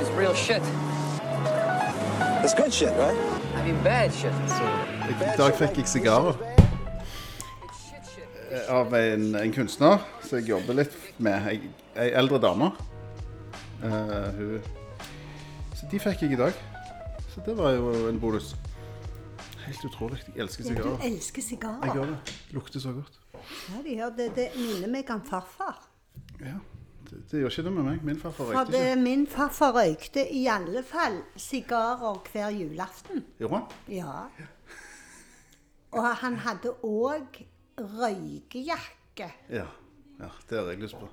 [0.00, 0.62] It's real shit.
[2.42, 3.16] It's good shit, right?
[3.54, 4.32] I mean, bad shit.
[4.32, 6.38] I dag fikk jeg sigarer
[8.48, 11.50] eh, av en, en kunstner som jeg jobber litt med.
[11.52, 11.68] Ei,
[12.00, 12.70] ei eldre dame.
[13.84, 14.72] Uh, hun
[15.76, 16.56] Så de fikk jeg i dag.
[17.34, 18.54] Så det var jo en bonus.
[19.66, 20.24] Helt utrolig.
[20.32, 21.78] Jeg elsker Ja, du sigarer.
[21.84, 22.36] Jeg gjør det.
[22.56, 23.20] Lukter så godt.
[23.36, 24.32] Ja, de gjør det.
[24.40, 25.84] Det minner meg om farfar.
[26.40, 26.56] Ja,
[27.30, 28.04] det, gjør ikke det med meg.
[28.04, 28.96] Min farfar røykte ikke.
[29.02, 33.24] min farfar røykte i alle fall sigarer hver julaften.
[33.38, 33.64] Gjorde han?
[33.88, 34.24] Ja.
[35.90, 37.40] Og han hadde òg
[37.78, 39.30] røykejakke.
[39.50, 39.66] Ja.
[40.20, 40.30] ja.
[40.50, 41.08] Det har jeg lyst på.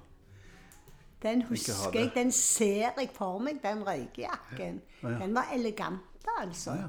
[1.22, 4.82] Den husker jeg, den ser jeg for meg, den røykejakken.
[5.04, 5.18] Ja, ja.
[5.18, 6.72] Den var elegant, altså.
[6.72, 6.88] Ja.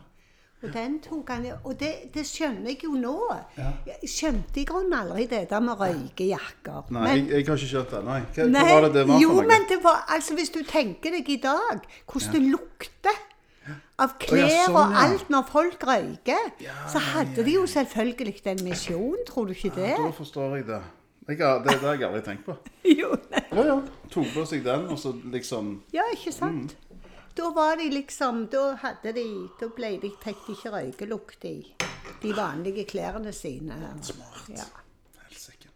[0.63, 0.99] Og den
[1.29, 3.15] han Og det, det skjønner jeg jo nå.
[3.87, 6.91] Jeg skjønte i grunnen aldri det der med røykejakker.
[6.91, 8.05] Nei, Men- jeg, jeg har ikke skjønt det.
[8.05, 8.21] Nei.
[8.35, 9.49] Hva, Nei, var det det var jo, for noe?
[9.53, 13.25] men det var altså Hvis du tenker deg i dag hvordan det lukter
[13.99, 18.63] av klær sånn, og alt når folk røyker, Ja, så hadde de jo selvfølgelig en
[18.65, 19.95] misjon, tror du ikke det?
[19.99, 20.83] Da forstår jeg det.
[21.29, 22.55] Jeg har, det, det har jeg aldri tenkt på.
[22.99, 23.43] Jo, nei.
[23.53, 23.81] Ja, ja.
[24.11, 26.73] Tok på seg den, og så liksom Ja, ikke sant?
[26.79, 26.88] Mm.
[27.39, 29.27] Da var de liksom Da hadde de
[29.61, 31.57] Da ble de, fikk de ikke røykelukt i
[32.19, 33.77] de vanlige klærne sine.
[34.03, 34.49] Smart.
[34.51, 34.65] Ja.
[35.29, 35.69] Helsike.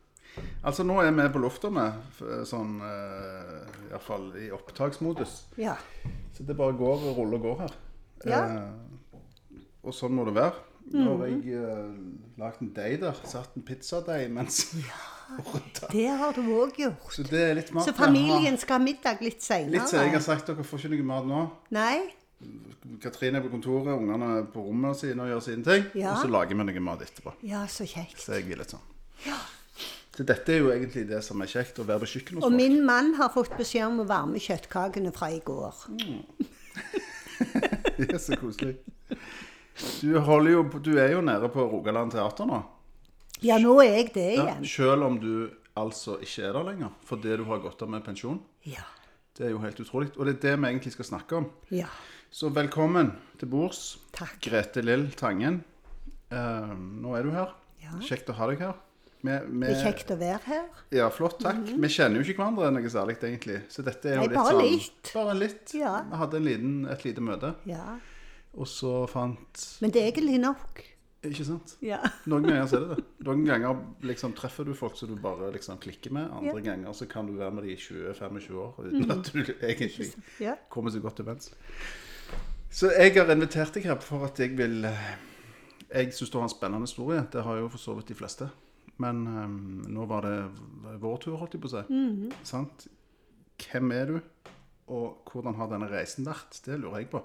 [0.65, 2.01] Altså, nå er vi på lufta med,
[2.49, 5.37] sånn uh, Iallfall i opptaksmodus.
[5.61, 5.77] ja.
[6.33, 7.75] Så det bare går og ruller og går her.
[8.25, 8.41] Ja.
[8.41, 9.09] Eh,
[9.85, 10.63] og sånn må det være.
[10.97, 11.93] Nå har jeg uh,
[12.41, 13.21] lagd en deig der.
[13.29, 14.65] Satt en pizzadeig mens
[15.93, 17.13] Det har du òg gjort.
[17.15, 17.87] Så det er litt mat.
[17.87, 19.79] Så familien skal ha middag litt seinere?
[19.79, 20.11] Litt senere.
[20.11, 21.47] jeg har sagt dere får ikke noe mat nå.
[21.77, 21.97] Nei?
[23.03, 25.91] Katrine er på kontoret, ungene er på rommet sine og gjør sine ting.
[25.99, 26.15] Ja.
[26.15, 27.35] Og så lager vi noe mat etterpå.
[27.47, 28.19] Ja, så kjekt.
[28.23, 28.89] Så jeg er litt sånn.
[30.13, 32.57] Så dette er jo egentlig det som er kjekt, å være på kjøkkenet hos Og
[32.57, 35.87] min mann har fått beskjed om å varme kjøttkakene fra i går.
[37.97, 38.77] Det er så koselig.
[40.03, 42.61] Du, jo, du er jo nede på Rogaland Teater nå.
[43.43, 44.65] Ja, nå er jeg det Ja, igjen.
[44.69, 48.41] selv om du altså ikke er der lenger, fordi du har gått av med pensjon.
[48.69, 48.85] Ja.
[49.37, 50.11] Det er jo helt utrolig.
[50.19, 51.51] Og det er det vi egentlig skal snakke om.
[51.71, 51.87] ja.
[52.33, 53.99] Så velkommen til bords.
[54.41, 55.59] Grete Lill Tangen.
[56.33, 57.51] Uh, nå er du her.
[57.83, 57.91] Ja.
[58.01, 58.79] Kjekt å ha deg her.
[59.21, 59.69] Med, med...
[59.69, 60.63] Det er kjekt å være her.
[60.97, 61.61] Ja, flott, takk.
[61.69, 63.59] Vi kjenner jo ikke hverandre noe særlig, egentlig.
[63.69, 65.11] Så dette er jo Nei, litt bare sånn litt.
[65.13, 65.75] Bare litt.
[65.77, 65.93] Ja.
[66.09, 67.99] Vi hadde en liten, et lite møte, Ja.
[68.57, 70.83] og så fant Men det er egentlig nok.
[71.23, 71.77] Ikke sant?
[71.87, 72.01] Ja.
[72.27, 73.05] Noen ganger så er det det.
[73.29, 76.31] Noen ganger liksom treffer du folk som du bare liksom klikker med.
[76.35, 80.09] Andre ganger så kan du være med de i 20-25 år uten at du egentlig
[80.43, 80.57] Ja.
[80.73, 81.53] kommer så godt til venns.
[82.73, 85.13] Så jeg har invitert deg her for at jeg vil eh,
[85.93, 87.21] Jeg syns du har en spennende historie.
[87.33, 88.49] Det har jo for så vidt de fleste.
[88.99, 89.55] Men um,
[89.93, 90.37] nå var det
[91.03, 92.31] vår tur, holdt jeg på å si.
[92.49, 92.87] Sant?
[93.63, 94.19] Hvem er du,
[94.93, 96.59] og hvordan har denne reisen vært?
[96.65, 97.21] Det lurer jeg på.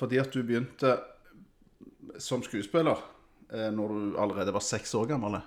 [0.00, 0.94] Fordi at du begynte
[2.18, 2.98] som skuespiller
[3.52, 5.38] eh, når du allerede var seks år gammel,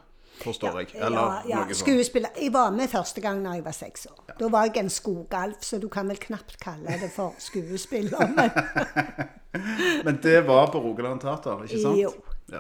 [0.41, 0.93] forstår jeg.
[0.95, 1.59] ja, Eller ja.
[1.67, 1.73] ja.
[1.73, 2.29] Skuespiller.
[2.41, 4.23] Jeg var med første gang da jeg var seks år.
[4.39, 8.27] Da var jeg en skogalf, så du kan vel knapt kalle det for skuespiller.
[8.35, 8.51] Men
[10.05, 11.99] Men det var på Rogaland Teater, ikke sant?
[11.99, 12.11] Jo.
[12.51, 12.59] Ja.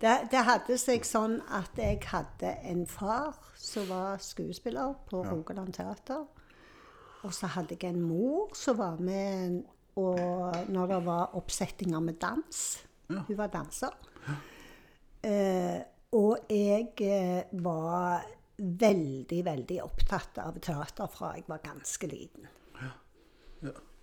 [0.00, 5.72] det, det hadde seg sånn at jeg hadde en far som var skuespiller på Rogaland
[5.74, 6.26] Teater.
[7.24, 9.64] Og så hadde jeg en mor som var med
[9.96, 12.62] og når det var oppsettinger med dans.
[13.08, 13.94] Hun var danser.
[15.26, 15.80] Eh,
[16.16, 18.24] og jeg eh, var
[18.56, 22.46] veldig, veldig opptatt av teater fra jeg var ganske liten.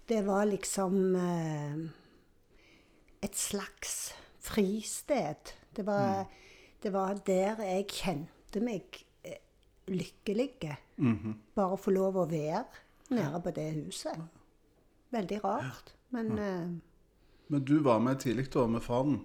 [0.08, 1.78] Det var liksom eh,
[3.24, 5.54] et slags fristed.
[5.74, 6.26] Det var,
[6.84, 9.40] det var der jeg kjente meg eh,
[9.88, 10.50] lykkelig.
[11.56, 12.66] Bare å få lov å være
[13.16, 14.20] nede på det huset.
[15.14, 15.94] Veldig rart.
[16.14, 16.68] Men eh,
[17.50, 19.22] Men du var med tidlig da, med faren.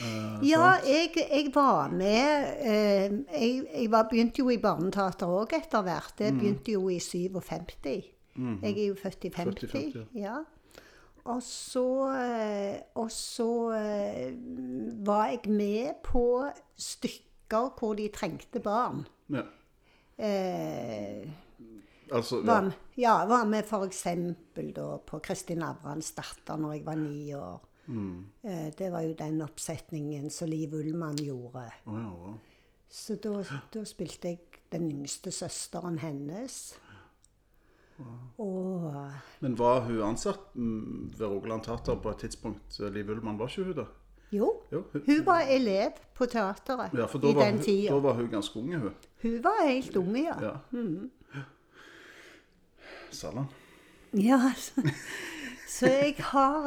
[0.00, 3.10] Eh, Ja, jeg, jeg var med eh,
[3.42, 6.14] Jeg, jeg var, begynte jo i barneteater òg etter hvert.
[6.18, 8.10] Det begynte jo i 57.
[8.62, 9.60] Jeg er jo født i 50.
[9.60, 10.36] Født i 50, ja.
[11.24, 11.86] Og så,
[12.16, 14.32] eh, og så eh,
[15.06, 16.24] var jeg med på
[16.80, 19.06] stykker hvor de trengte barn.
[19.30, 19.42] ja.
[20.20, 21.28] Eh,
[22.12, 22.60] Altså, var, ja.
[22.62, 24.06] med- ja, var med f.eks.
[25.06, 27.60] på Kristin Avrans datter når jeg var ni år.
[27.86, 28.24] Mm.
[28.44, 31.64] Eh, det var jo den oppsetningen som Liv Ullmann gjorde.
[31.86, 32.34] Å, ja.
[32.90, 33.42] Så da,
[33.74, 34.38] da spilte jeg
[34.72, 36.74] den yngste søsteren hennes.
[38.40, 38.94] Og
[39.40, 42.78] Men var hun ansatt mm, ved Rogaland Teater på et tidspunkt?
[42.94, 43.86] Liv Ullmann, var ikke hun det?
[44.32, 47.90] jo, Jo, hun- hun var elev på teateret Ja, i den tida.
[47.94, 48.94] da var hun ganske unge, hun.
[49.22, 50.36] Hun var helt unge, ja.
[50.40, 50.56] Ja.
[53.12, 53.48] Salan.
[54.16, 54.82] Ja, altså.
[55.70, 56.66] Så jeg har,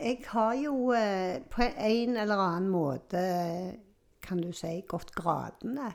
[0.00, 3.20] jeg har jo eh, på en eller annen måte,
[4.22, 5.92] kan du si, gått gradene.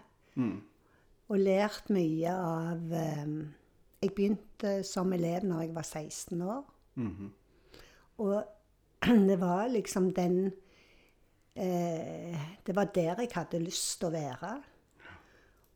[1.32, 2.94] Og lært mye av
[4.02, 6.64] Jeg begynte som elev når jeg var 16 år.
[8.22, 8.38] Og
[9.30, 10.52] det var liksom den
[11.56, 14.54] eh, Det var der jeg hadde lyst til å være.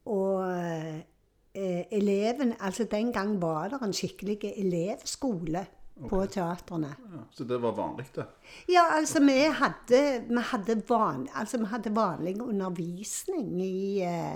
[0.06, 1.06] Og
[1.56, 5.66] eh, eleven Altså den gang var det en skikkelig elevskole
[6.10, 6.96] på teatrene.
[7.12, 8.26] Ja, så det var vanlig, det.
[8.68, 14.36] Ja, altså vi hadde, vi hadde, van, altså, vi hadde vanlig undervisning i, eh,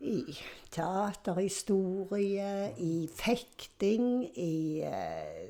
[0.00, 0.38] i
[0.70, 5.48] teaterhistorie, i fekting, i eh,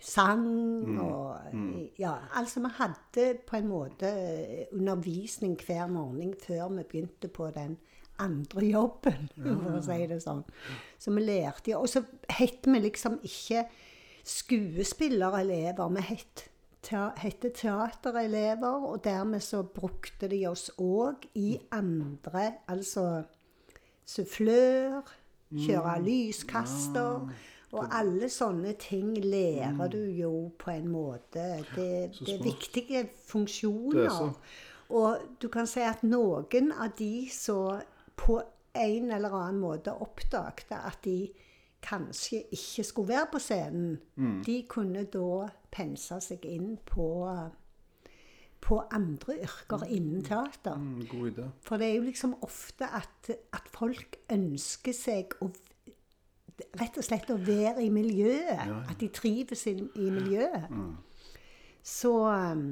[0.00, 1.36] sang og
[1.98, 4.10] Ja, altså vi hadde på en måte
[4.72, 7.78] undervisning hver morgen før vi begynte på den
[8.18, 10.44] andre jobben, for å si det sånn.
[10.98, 13.66] Så vi lærte Og så het vi liksom ikke
[14.24, 15.88] skuespillerelever.
[15.96, 16.48] Vi het
[16.92, 23.24] hette teaterelever, og dermed så brukte de oss òg i andre Altså
[24.04, 25.00] sufflør,
[25.54, 27.28] kjøre lyskaster.
[27.74, 31.44] Og alle sånne ting lærer du jo på en måte.
[31.74, 34.10] Det, det er viktige funksjoner.
[34.10, 34.34] er.
[34.94, 37.80] Og du kan si at noen av de som
[38.16, 38.36] på
[38.74, 41.28] en eller annen måte oppdaget at de
[41.84, 44.42] kanskje ikke skulle være på scenen, Mm.
[44.46, 47.08] de kunne da pense seg inn på,
[48.64, 50.76] på andre yrker innen teater.
[50.80, 51.48] Mm, god idé.
[51.60, 55.50] For det er jo liksom ofte at, at folk ønsker seg å
[56.78, 58.62] Rett og slett å være i miljøet.
[58.86, 60.68] At de trives i, i miljøet.
[61.84, 62.66] Så um,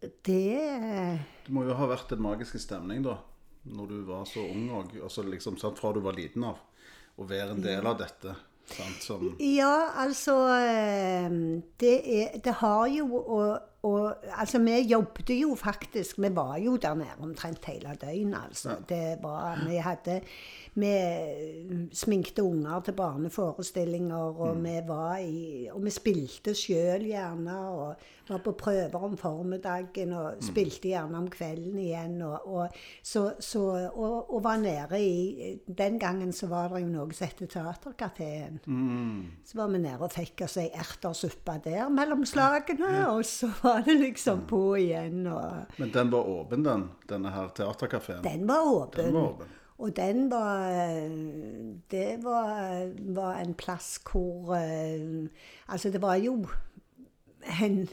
[0.00, 3.18] det Det må jo ha vært en magisk stemning, da,
[3.66, 6.62] når du var så ung og altså liksom, sant, fra du var liten av.
[7.16, 8.34] Å være en del av dette.
[8.66, 11.30] Sant, som, Ja, altså eh,
[11.78, 13.52] Det, er, det har jo og,
[13.86, 18.76] og, Altså, vi jobbet jo faktisk Vi var jo der nede omtrent hele døgnet, altså.
[18.88, 20.20] Det var Vi hadde
[20.74, 20.92] Vi
[21.92, 27.94] sminkte unger til barneforestillinger, og vi var i Og vi spilte sjøl gjerne, og
[28.28, 33.62] var på prøver om formiddagen, og spilte gjerne om kvelden igjen, og, og så, så
[33.88, 38.60] og, og var nede i Den gangen så var det jo noe som het Teaterkafeen.
[39.46, 43.84] Så var vi nede og fikk oss ei ertersuppe der mellom slagene, og så var
[43.86, 45.26] det liksom på igjen.
[45.30, 48.24] Og men den var åpen, den, denne her teaterkafeen?
[48.24, 49.04] den var åpen.
[49.04, 49.54] Den var åpen.
[49.78, 50.70] Og den var
[51.90, 55.28] Det var, var en plass hvor eh,
[55.68, 56.46] Altså, det var jo
[57.62, 57.88] en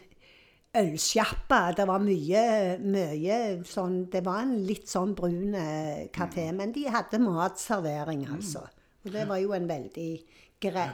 [0.78, 1.60] ølsjappe.
[1.78, 2.44] Det var mye,
[2.81, 8.66] mye sånn Det var en litt sånn brun eh, kafé, men de hadde matservering, altså.
[9.04, 10.12] Og det var jo en veldig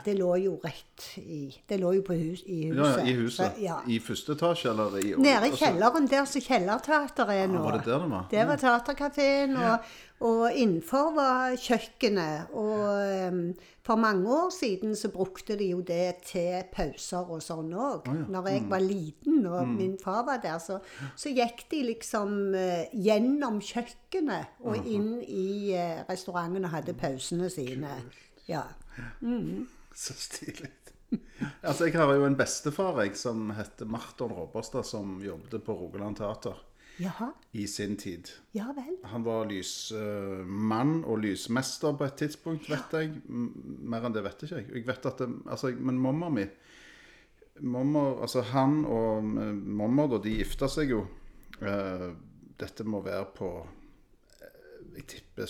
[0.06, 1.39] Det lå jo rett i
[1.69, 2.77] Det lå jo på hus, i huset.
[2.77, 3.56] Ja, ja, i huset.
[3.56, 3.77] Så, ja.
[3.88, 7.63] I første etasje, eller i Nede i altså- kjelleren, der som Kjellerteateret er nå.
[7.63, 8.27] var det der det var?
[8.31, 9.77] Det var teaterkafeen, og,
[10.19, 12.54] og innenfor var kjøkkenet.
[12.54, 13.54] Og um,
[13.86, 18.07] for mange år siden så brukte de jo det til pauser og sånn òg.
[18.07, 18.25] Ah.
[18.30, 20.80] Når jeg var liten og min far var der, så,
[21.16, 27.50] så gikk de liksom uh, gjennom kjøkkenet og inn i uh, restauranten og hadde pausene
[27.50, 27.95] sine.
[28.50, 28.63] Ja.
[29.96, 30.70] Så stilig.
[31.66, 36.20] Altså, jeg har jo en bestefar jeg, som heter Marton Robberstad, som jobbet på Rogaland
[36.20, 36.60] Teater
[37.00, 37.32] Jaha.
[37.54, 38.30] i sin tid.
[38.54, 38.98] Ja vel.
[39.10, 43.14] Han var lysmann og lysmester på et tidspunkt, vet jeg.
[43.30, 43.54] M-
[43.90, 44.68] Mer enn det vet ikke jeg.
[44.76, 46.46] jeg vet at det, altså, men mamma mi
[47.62, 51.02] Mamma, altså Han og eh, mamma da, de gifta seg jo.
[51.60, 52.06] Eh,
[52.60, 53.50] dette må være på
[54.40, 55.50] eh, Jeg tipper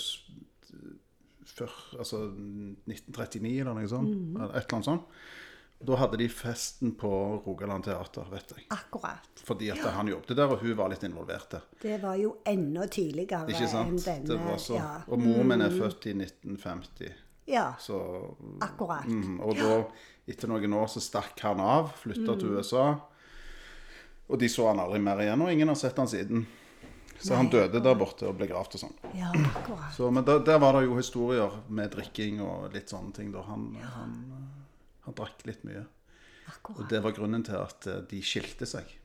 [1.60, 4.10] før, altså 1939 eller noe sånt.
[4.36, 5.22] eller Et eller annet sånt.
[5.80, 7.10] Da hadde de festen på
[7.46, 8.66] Rogaland Teater, vet jeg.
[8.76, 9.44] Akkurat.
[9.48, 11.62] Fordi at han jobbet der, og hun var litt involvert der.
[11.80, 14.28] Det var jo enda tidligere Ikke enn denne.
[14.28, 14.76] Det var så.
[14.76, 14.90] Ja.
[15.08, 17.14] Og moren min er født i 1950.
[17.48, 17.96] ja, Så,
[18.62, 19.08] akkurat.
[19.08, 19.78] Mm, og da,
[20.28, 22.84] etter noen år, så stakk han av, flytta til USA.
[24.30, 26.44] Og de så han aldri mer igjen, og ingen har sett han siden.
[27.20, 28.94] Så han døde der borte og ble gravd og sånn.
[29.18, 29.92] Ja, akkurat.
[29.96, 33.32] Så, men der, der var det jo historier med drikking og litt sånne ting.
[33.36, 33.42] da.
[33.48, 34.14] Han, han,
[35.06, 35.84] han drakk litt mye.
[36.48, 36.80] Akkurat.
[36.86, 38.96] Og det var grunnen til at eh, de skilte seg.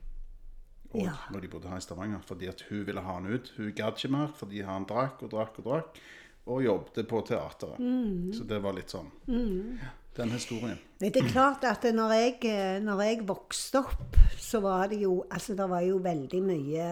[0.93, 1.11] Og Ja.
[1.33, 2.21] når de bodde her i Stavanger.
[2.23, 3.51] Fordi at hun ville ha han ut.
[3.57, 5.99] Hun gadd ikke mer fordi han drakk og drakk og drakk.
[6.47, 7.79] Og jobbet på teateret.
[7.81, 8.31] Mm.
[8.37, 9.11] Så det var litt sånn.
[9.27, 10.77] Ja, den historien.
[10.99, 15.25] Men det er klart at når jeg, når jeg vokste opp, så var det jo
[15.29, 16.85] Altså, det var jo veldig mye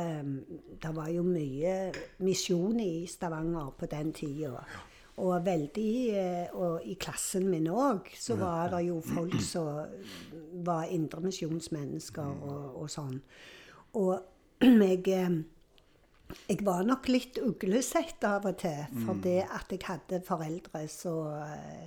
[0.81, 4.65] Det var jo mye misjon i Stavanger på den tida.
[5.17, 9.85] Og veldig Og i klassen min òg så var det jo folk som
[10.65, 13.21] var indremisjonsmennesker og, og sånn.
[13.93, 14.19] Og
[14.63, 15.39] jeg eh,
[16.47, 21.13] jeg var nok litt uglesett av og til, fordi at jeg hadde foreldre så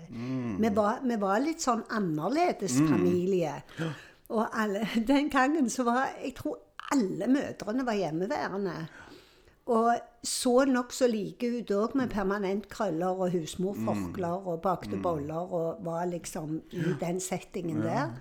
[0.09, 0.57] mm.
[0.63, 3.57] vi, var, vi var litt sånn annerledes familie.
[4.33, 6.61] Og alle, den gangen så var Jeg tror
[6.95, 8.77] alle mødrene var hjemmeværende.
[9.75, 16.05] Og så nokså like ut òg, med permanentkrøller og husmorforkler og bakte boller, og var
[16.07, 18.15] liksom i den settingen der.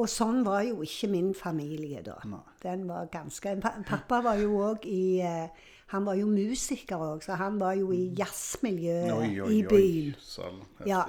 [0.00, 2.14] Og sånn var jo ikke min familie da.
[2.62, 5.48] Den var ganske Pappa var jo òg i eh,
[5.92, 10.14] Han var jo musiker òg, så han var jo i jazzmiljøet Oi, oi, i byen.
[10.22, 11.04] Sal, Ja.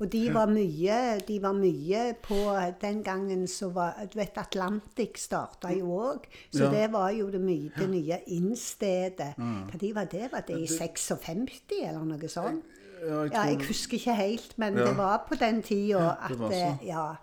[0.00, 2.38] Og de var mye, de var mye på
[2.80, 6.24] Den gangen så var Du vet, Atlantic starta jo òg.
[6.50, 6.70] Så Ja.
[6.70, 9.34] det var jo det, mye, det nye innstedet.
[9.36, 10.30] Hva de var det?
[10.32, 12.64] Var det i 56, eller noe sånt?
[13.02, 16.52] Ja, jeg Ja, jeg husker ikke helt, men det var på den tida at det
[16.52, 16.86] eh, sånn.
[16.86, 17.16] Ja.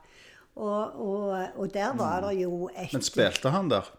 [0.57, 3.93] Og, og, og der var det jo et Men spilte han der?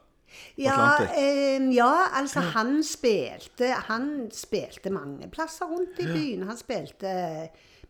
[0.59, 6.43] ja, eh, ja, altså han spilte Han spilte mange plasser rundt i byen.
[6.49, 7.13] Han spilte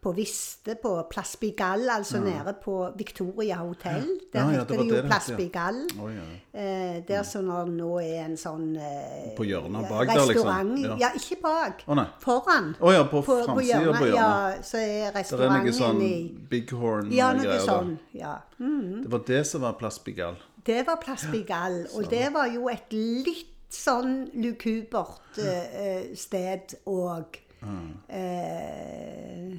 [0.01, 4.05] på Viste, på Plass Bigall, altså nede på Victoria hotell.
[4.33, 5.31] Der Ja, ja, heter det jo Plass.
[5.37, 5.81] Bigall.
[6.55, 10.77] Eh, der som nå- er en sånn eh, På hjørnet bak der, liksom?
[11.01, 11.11] Ja.
[11.15, 11.83] Ikke bak.
[11.89, 12.05] Oh.
[12.21, 12.75] Foran.
[12.81, 14.15] Å ja, på framsida på hjørnet.
[14.15, 16.01] Ja, så er Det er noe sånn
[16.49, 17.17] Bighorn-greier.
[17.17, 17.99] Ja, noe sånn.
[18.13, 18.37] Ja.
[18.61, 19.03] Mm.
[19.03, 20.37] Det var det som var Plass Bigall.
[20.65, 27.41] Det var Plass Bigall, og det var jo et litt sånn lukubert eh, sted òg.
[28.09, 29.59] Eh,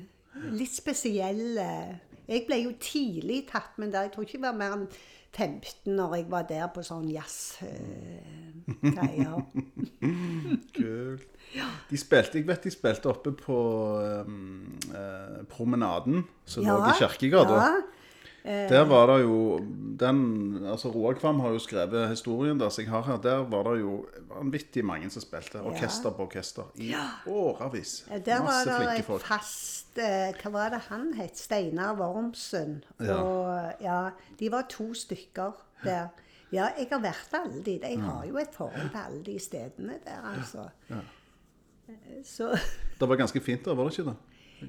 [0.53, 4.01] litt spesielle Jeg ble jo tidlig tatt med der.
[4.05, 4.87] Jeg tror ikke jeg var mer enn
[5.29, 7.75] 15 når jeg var der på sånn jazzgreier.
[10.77, 11.29] Kult.
[11.89, 13.57] De spilte, jeg vet de spilte oppe på
[14.25, 17.55] um, eh, Promenaden, som lå i Kirkegata.
[17.57, 17.71] ja.
[18.49, 19.59] Der var det jo
[19.99, 20.19] den,
[20.65, 23.17] altså Roar Kvam har jo skrevet historien der så jeg har her.
[23.21, 25.61] Der var det jo vanvittig mange som spilte.
[25.61, 26.93] Orkester på orkester i
[27.27, 28.05] årevis.
[28.25, 29.21] Der var Masse det flinke folk.
[29.27, 31.37] fast eh, Hva var det han het?
[31.37, 32.83] Steinar Wormsund.
[32.99, 33.15] Ja.
[33.23, 35.51] Og ja, de var to stykker
[35.83, 36.07] der.
[36.51, 37.79] Ja, jeg har vært alle de.
[37.83, 40.69] Jeg har jo et forhold til alle de stedene der, altså.
[40.89, 41.01] Ja.
[42.25, 42.51] Så
[42.99, 44.15] Det var ganske fint der, var det ikke det?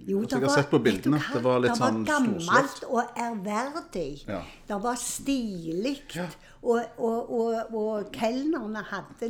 [0.07, 1.19] jo, Altså, jeg det har sett på bildene.
[1.19, 1.33] hva?
[1.35, 2.85] Det var litt det sånn var gammelt storslått.
[2.91, 4.25] og ærverdig.
[4.29, 4.43] Ja.
[4.69, 5.97] Det var stilig.
[6.15, 6.29] Ja.
[6.61, 9.29] Og, og, og, og kelnerne hadde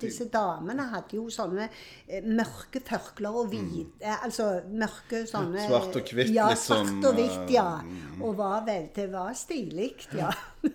[0.00, 5.68] Disse damene hadde jo sånne eh, mørke førkler og hvite Altså mørke sånne Mm.
[5.68, 7.66] Svart og hvitt, Ja, litt svart og hvitt, ja.
[7.84, 10.32] eh, Og var vel Det var stilig, ja.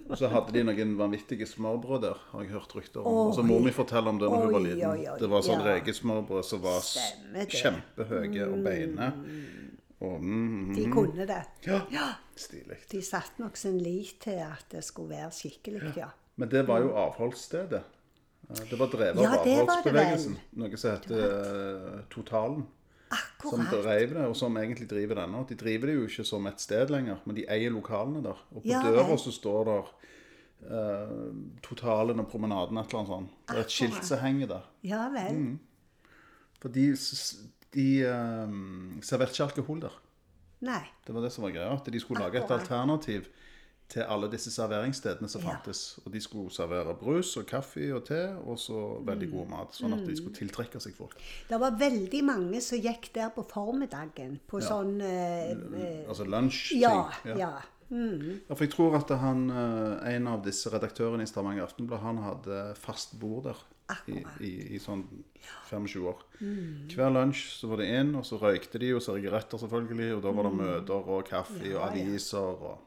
[0.07, 3.19] Og så hadde de noen vanvittige smørbrød der, har jeg hørt rykter om.
[3.27, 5.07] Og så må vi fortelle om det når hun var liten.
[5.19, 5.73] Det var sånn ja.
[5.73, 6.85] rekesmørbrød som var
[7.49, 9.09] kjempehøye og beine.
[9.99, 11.41] Og mm, mm, De kunne det.
[11.67, 12.07] ja, Ja.
[12.35, 12.77] stilig.
[12.91, 16.07] De satte nok sin lit til at det skulle være skikkelig, ja.
[16.39, 17.81] Men det var jo avholdsstedet.
[18.49, 20.37] Eh, Det var drevet Ja, av avholdsbevegelsen.
[20.55, 22.63] Noe som heter Totalen.
[23.11, 23.49] Akkurat.
[23.55, 25.43] Som drev det, og som egentlig driver det ennå.
[25.49, 28.37] De driver det jo ikke som et sted lenger, men de eier lokalene der.
[28.53, 29.87] Og på Ja, døra så står der
[30.69, 33.29] uh, Totalen og Promenaden, et eller annet sånt.
[33.49, 34.67] Det er et skilt som henger der.
[34.83, 35.35] Ja vel.
[35.35, 35.59] Mm.
[36.61, 36.85] For de,
[37.73, 38.53] de eh,
[39.05, 39.99] serverte ikke alkohol der.
[40.61, 40.81] Nei.
[41.07, 41.71] Det var det som var greia.
[41.73, 43.27] At de skulle lage et alternativ
[43.89, 45.49] til alle disse serveringsstedene som Ja.
[45.55, 45.99] fantes.
[46.05, 49.37] Og de skulle servere brus og kaffe og te, og så veldig Mm.
[49.37, 49.71] god mat.
[49.73, 51.15] Sånn at de skulle tiltrekke seg folk.
[51.49, 56.81] Det var veldig mange som gikk der på formiddagen på sånn eh, eh, Altså lunsjting.
[56.81, 57.09] Ja.
[57.25, 57.61] ja.
[57.89, 58.41] Mm.
[58.47, 62.17] Ja, for jeg tror at han, eh, en av disse redaktørene i Stavanger Aftenblad han
[62.17, 63.55] hadde fast bord der
[64.11, 65.03] i, i, i sånn
[65.69, 66.21] 25 år.
[66.93, 70.35] Hver lunsj så var det inn, og så røykte de jo sigaretter selvfølgelig, og da
[70.35, 72.85] var det møter og kaffe Ja, og aviser og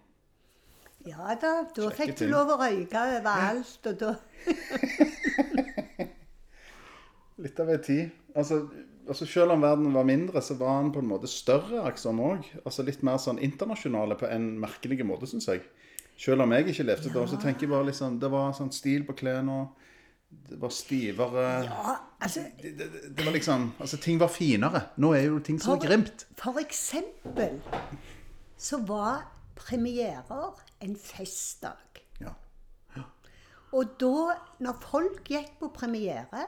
[1.09, 4.15] Ja da, da fikk du lov å røyke overalt, og da
[7.43, 8.11] Litt av ei tid.
[8.39, 8.69] Altså,
[9.09, 12.47] altså Selv om verden var mindre, så var han på en måte større, liksom òg.
[12.63, 15.65] Altså litt mer sånn internasjonale på en merkelig måte, syns jeg.
[16.19, 19.07] Selv om jeg ikke levde da, så tenker jeg bare liksom Det var sånn stil
[19.09, 19.65] på klærne.
[20.53, 24.83] Det var stivere Ja, altså det, det, det var liksom Altså, ting var finere.
[25.01, 26.27] Nå er jo ting så For- grimt.
[26.37, 27.61] For eksempel
[28.63, 29.25] så var
[29.59, 32.03] premierer en festdag.
[32.21, 32.33] Ja.
[33.73, 36.45] Og da, når folk gikk på premiere,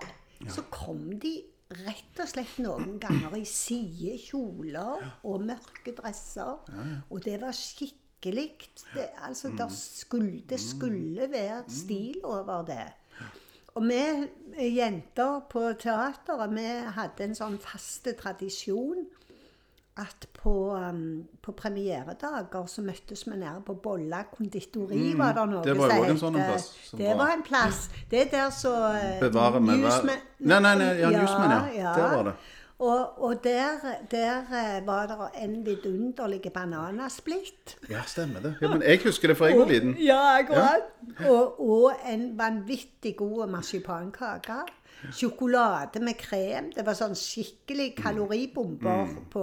[0.48, 1.32] så kom de
[1.74, 6.60] rett og slett noen ganger i side kjoler og mørke dresser.
[7.10, 8.50] Og det var skikkelig
[8.94, 12.84] det, Altså, der skulle, det skulle være stil over det.
[13.74, 13.98] Og vi
[14.56, 19.06] eh, jenter på teateret, vi hadde en sånn faste tradisjon
[19.96, 25.60] at på, um, på premieredager så møttes vi nede på Bolla konditori, var det noe
[25.60, 25.64] Mm.
[25.68, 26.66] det var jo som en sånn plass
[26.96, 27.88] Det var- var en plass.
[28.10, 30.04] Det er der så eh, Bevare med hver-
[30.40, 31.94] Nei, nei, nei, ja, Newsman, ja.
[31.94, 32.34] Der var det.
[32.84, 33.80] Og, og der,
[34.12, 37.76] der eh, var det en vidunderlig bananasplitt.
[37.90, 38.54] Ja, stemmer det.
[38.60, 39.94] Ja, men jeg husker det fra jeg var liten.
[40.04, 40.90] Ja, akkurat.
[41.30, 44.58] Og, og en vanvittig god marsipankake.
[45.12, 46.70] Sjokolade med krem.
[46.76, 49.24] Det var sånn skikkelig kaloribomber Mm.
[49.32, 49.42] på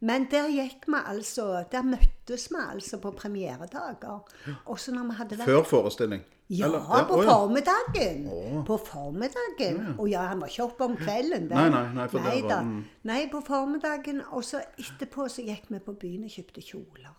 [0.00, 4.20] Men der gikk vi altså Der møttes vi altså på premieredager.
[4.66, 6.22] Også når vi hadde vært Før forestilling.
[6.58, 7.30] Ja, Eller- på å, ja.
[7.32, 8.26] formiddagen.
[8.28, 8.64] Å.
[8.68, 9.94] På formiddagen.
[9.98, 11.48] Og ja, han var ikke oppe om kvelden.
[11.48, 11.56] den.
[11.56, 12.84] Nei, nei, nei, for det var- mm.
[13.08, 14.22] nei, på formiddagen.
[14.32, 17.14] Og så etterpå så gikk vi på byen og kjøpte kjoler.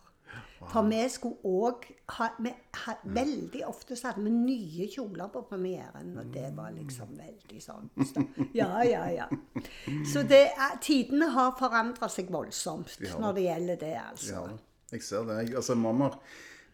[0.71, 1.83] For vi skulle òg
[2.15, 2.29] ha,
[2.85, 7.59] ha Veldig ofte så hadde vi nye kjoler på premieren, og det var liksom veldig
[7.61, 9.27] sånn så- Ja, ja, ja.
[10.13, 10.47] Så det
[10.81, 14.31] tidene har forandra seg voldsomt når det gjelder det, altså.
[14.47, 14.57] Ja,
[14.93, 15.37] jeg ser det.
[15.47, 16.17] Jeg, altså, mammer,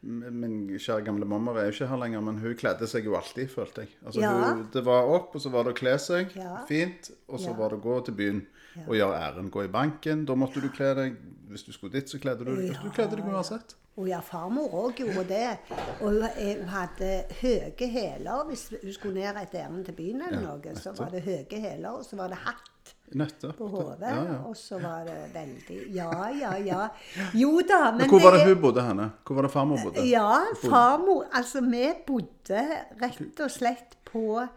[0.02, 3.48] min kjære gamle mamma er jo ikke her lenger, men hun kledde seg jo alltid,
[3.52, 3.90] følte jeg.
[4.06, 4.54] Altså, Ja.
[4.54, 6.66] hun, det var opp, og så var det å kle seg Ja.
[6.68, 7.54] fint, og så Ja.
[7.54, 8.48] var det å gå til byen
[8.88, 9.50] og gjøre æren.
[9.52, 10.26] Gå i banken.
[10.26, 11.16] Da måtte du kle deg
[11.50, 12.78] Hvis du skulle dit, så kledde du deg.
[12.84, 13.74] Du kledde deg uansett.
[13.98, 15.58] Og ja, farmor òg gjorde det.
[16.00, 20.22] Og hun, eh, hun hadde høye hæler hvis hun skulle ned et ærend til byen
[20.28, 20.76] eller noe.
[20.76, 22.70] Så var det høye hæler, og så var det hatt
[23.16, 23.58] Nettopp.
[23.58, 24.02] på hodet.
[24.02, 24.38] Ja, ja.
[24.46, 26.88] Og så var det veldig Ja, ja, ja.
[27.34, 29.12] Jo da, men, Men hvor var det hun bodde henne?
[29.26, 30.06] Hvor var det farmor bodde?
[30.10, 32.64] Ja, farmor Altså, vi bodde
[33.02, 34.48] rett og slett på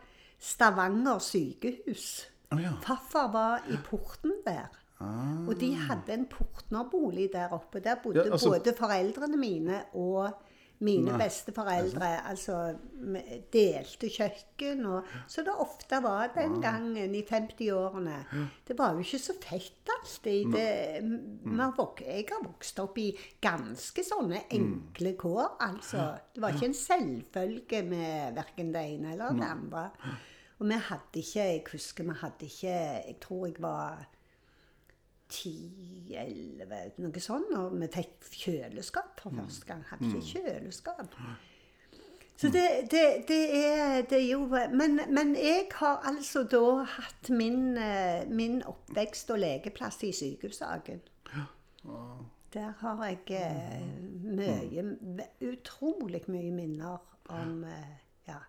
[0.43, 2.27] Stavanger sykehus.
[2.53, 2.73] Å, ja.
[2.85, 4.69] Farfar var i porten der.
[5.03, 7.81] Og de hadde en portnerbolig der oppe.
[7.83, 8.33] Der bodde Ah.
[8.33, 10.31] Altså- både foreldrene mine og
[10.83, 12.11] mine besteforeldre.
[12.29, 12.57] Altså
[13.53, 14.85] delte kjøkken.
[14.91, 18.19] Og, så det ofte var den gangen i 50-årene.
[18.69, 20.59] Det var jo ikke så fett alltid.
[21.79, 23.09] Vok jeg har vokst opp i
[23.43, 25.57] ganske sånne enkle kår.
[25.69, 26.11] Altså.
[26.35, 29.89] Det var ikke en selvfølge med verken det ene eller det andre.
[30.63, 34.05] Og vi hadde ikke Jeg husker vi hadde ikke Jeg tror jeg var
[35.33, 39.83] 10-11, noe sånt, Og vi fikk kjøleskap for første gang.
[39.91, 41.17] Hadde ikke kjøleskap.
[42.37, 47.31] Så det, det, det, er, det er jo men, men jeg har altså da hatt
[47.31, 51.03] min, eh, min oppvekst og legeplass i Sykehushagen.
[52.55, 53.87] Der har jeg eh,
[54.25, 54.97] mye
[55.53, 57.95] Utrolig mye minner om eh,
[58.29, 58.41] Ja.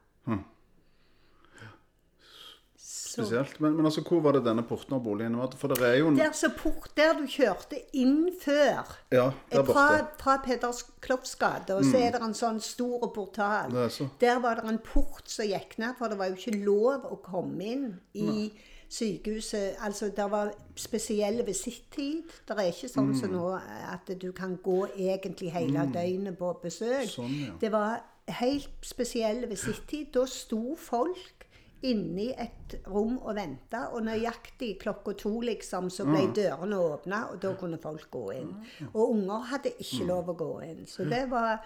[3.13, 3.59] Spesielt.
[3.61, 5.51] Men, men altså, hvor var det denne porten og boligen var?
[5.57, 8.89] For det er jo en Der så port der du kjørte inn før.
[9.11, 10.07] Ja, der borte.
[10.23, 13.71] fra Peders Klopps gate, og så er det en sånn stor portal.
[13.71, 14.07] Det er så.
[14.21, 17.19] Der var det en port som gikk ned, for det var jo ikke lov å
[17.23, 18.51] komme inn i
[18.93, 19.75] sykehuset.
[19.81, 22.23] Altså, det var spesiell visittid.
[22.47, 23.19] Det er ikke sånn Mm.
[23.19, 23.59] som nå
[23.93, 27.07] at du kan gå egentlig hele døgnet på besøk.
[27.09, 27.53] Sånn, ja.
[27.61, 30.11] Det var helt spesiell visittid.
[30.13, 31.47] Da sto folk
[31.83, 37.41] inni et rom og venta, og nøyaktig klokka to liksom, så ble dørene åpna, og
[37.43, 38.53] da kunne folk gå inn.
[38.93, 40.85] Og unger hadde ikke lov å gå inn.
[40.87, 41.59] Så det var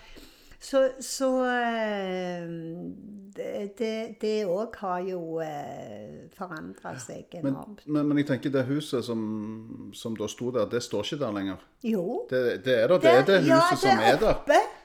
[0.59, 2.47] Så, så eh,
[4.17, 7.83] Det òg har jo eh, forandra seg enormt.
[7.85, 11.31] men, men jeg tenker det huset som, som da sto der, det står ikke der
[11.37, 11.61] lenger.
[11.85, 12.25] Jo.
[12.29, 14.33] Det, det er der, det er det huset ja, som er der.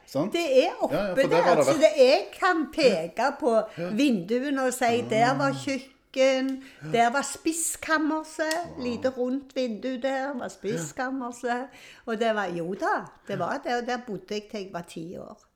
[0.06, 0.32] Sant?
[0.32, 1.62] Det er oppe Ja, ja, der der.
[1.62, 3.56] Så det, jeg kan peke på
[3.96, 6.50] vinduene og si der var kjøkken,
[6.92, 8.76] der var spiskammerset.
[8.78, 11.68] Lite rundt vindu der var spiskammerset.
[12.06, 13.76] Og det var Jo da, det var det.
[13.82, 15.48] Og der bodde jeg til jeg var ti år.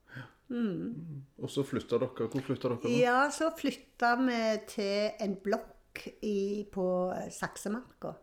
[1.42, 2.28] Og så flytta dere.
[2.30, 2.78] Hvor flytta dere?
[2.84, 2.88] da?
[2.88, 8.14] Ja, så flytta vi til en blokk i, på Saksemarka.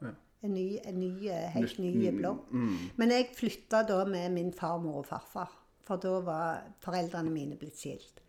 [0.44, 2.50] En ny, en ny, eh, helt ny blokk.
[2.98, 5.52] Men jeg flytta da med min farmor og farfar.
[5.84, 8.22] For da var foreldrene mine blitt skilt.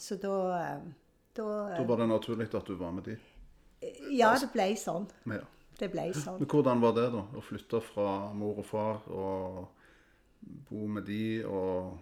[0.00, 0.80] Så da, eh,
[1.36, 3.16] da Da var det naturlig at du var med de.
[4.10, 5.06] Ja, det ble sånn.
[5.26, 5.42] Ja.
[5.78, 6.38] Det ble sånn.
[6.40, 7.22] Men hvordan var det, da?
[7.36, 9.66] Å flytte fra mor og far og
[10.70, 11.98] bo med de og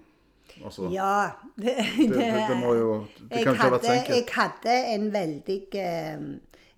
[0.63, 1.33] Altså Ja.
[1.57, 2.89] Det, det, det, det må jo
[3.31, 4.35] Det kan ikke ha vært så hadde, jeg enkelt.
[4.37, 6.27] hadde en veldig eh,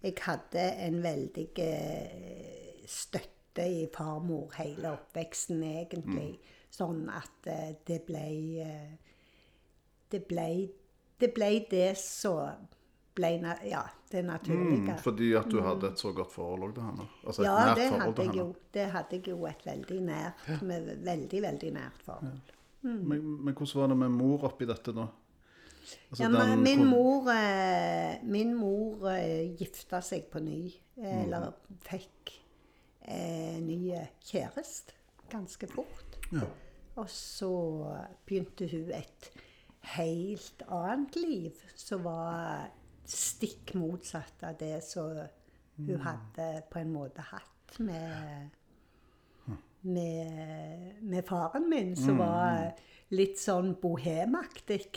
[0.07, 6.37] Jeg hadde en veldig eh, støtte i farmor hele oppveksten, egentlig.
[6.39, 6.56] Mm.
[6.77, 8.25] Sånn at eh, det ble
[8.61, 8.97] eh,
[10.13, 10.49] Det ble
[11.21, 12.67] det ble det som
[13.17, 13.31] ble
[13.65, 14.93] Ja, det naturlige.
[14.93, 17.07] Mm, fordi at du hadde et så godt forhold til henne?
[17.25, 21.71] Altså Ja, det hadde, jo, det hadde jeg jo et veldig nært med Veldig, veldig
[21.73, 22.53] nært forhold.
[22.83, 25.07] Men, men hvordan var det med mor oppi dette, da?
[26.11, 30.73] Altså, Ja, men den- min mor, eh, min mor eh, gifta seg på ny.
[31.01, 31.79] Eller Mm.
[31.89, 32.33] fikk
[33.09, 34.93] eh, ny kjæreste
[35.31, 36.21] ganske fort.
[36.33, 36.45] Ja.
[36.97, 37.53] Og så
[38.27, 39.31] begynte hun et
[39.97, 42.71] helt annet liv som var
[43.07, 45.13] stikk motsatt av det som
[45.77, 48.51] hun hadde på en måte hatt med,
[49.85, 52.73] med, med faren min, som var
[53.15, 54.89] litt sånn bohemaktig.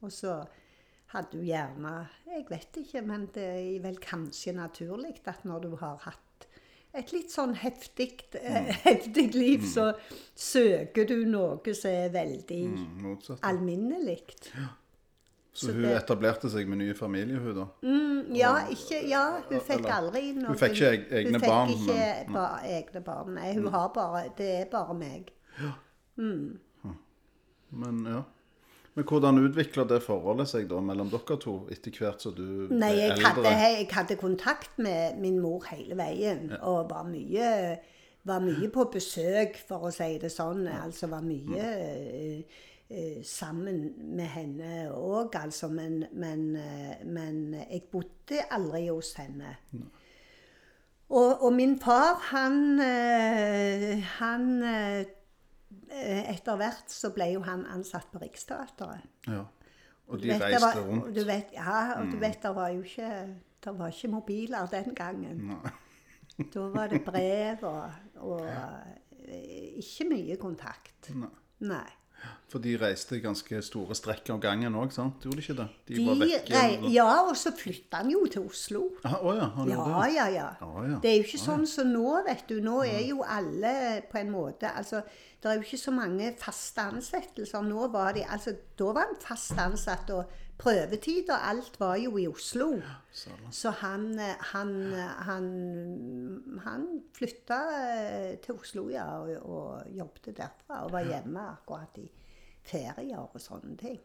[0.00, 0.40] Og så
[1.12, 1.96] hadde hun gjerne
[2.26, 6.25] Jeg vet ikke, men det er vel kanskje naturlig at når du har hatt
[6.98, 8.66] et litt sånn heftig, mm.
[8.84, 9.92] heftig liv, så
[10.34, 14.20] søker du noe som er veldig Mm, alminnelig.
[14.54, 14.68] Ja.
[15.56, 17.64] Så så hun det- etablerte seg med nye familie, hun da?
[17.82, 21.48] Mm, ja, ikke, ja, hun fikk aldri noen Hun fikk ikke egne egne Hun fikk
[21.48, 22.32] barn, ikke men- Mm.
[22.34, 23.34] ba, egne barn.
[23.34, 25.30] Nei, hun har bare Det er bare meg.
[27.72, 28.22] Men ja.
[28.96, 32.78] Men hvordan utvikla det forholdet seg da mellom dere to etter hvert som du ble
[32.80, 33.26] Nei, jeg eldre?
[33.28, 36.46] hadde, jeg hadde kontakt med min mor hele veien.
[36.64, 37.50] Og var mye,
[38.24, 40.64] var mye på besøk, for å si det sånn.
[40.72, 41.66] Altså var mye
[42.88, 43.82] eh, sammen
[44.16, 45.68] med henne òg, altså.
[45.68, 49.58] Men, men, eh, men jeg bodde aldri hos henne.
[51.12, 52.80] Og, og min far, han,
[54.16, 54.48] han
[55.90, 59.06] Etter hvert så ble jo han ansatt på Riksteatret.
[59.26, 59.44] Ja.
[60.06, 61.08] Og de vet, reiste var, rundt?
[61.08, 61.14] Mm.
[61.16, 63.10] Du vet, ja, og du vet, det var jo ikke,
[63.64, 65.42] det var ikke mobiler den gangen.
[65.54, 65.74] Nei.
[66.52, 71.08] Da var det brev og, og eh, ikke mye kontakt.
[71.16, 71.30] Nei.
[71.64, 71.86] Nei.
[72.48, 75.20] For de reiste ganske store strekk av gangen òg, sant?
[75.24, 75.66] Gjorde de ikke det?
[75.88, 76.54] De, De var vekke?
[76.54, 78.84] eller- ja, og så flytta han jo til Oslo.
[79.04, 80.14] Ah, Å ja, han Ja, det?
[80.14, 80.46] ja, ja.
[80.62, 80.98] Ah, ja.
[81.02, 82.60] Det er jo ikke sånn som nå, vet du.
[82.60, 85.02] Nå er jo alle på en måte Altså,
[85.42, 87.62] det er jo ikke så mange faste ansettelser.
[87.66, 90.24] Nå var de Altså, da var han fast ansatt, og
[90.58, 92.70] prøvetid og alt var jo i Oslo.
[92.80, 92.96] Ja,
[93.50, 94.06] Så han,
[94.52, 94.72] han,
[95.28, 95.48] han,
[96.64, 100.84] han flytta eh, til Oslo, ja, og, og jobbet derfra.
[100.86, 102.06] Og var hjemme akkurat i
[102.66, 104.00] ferier og sånne ting.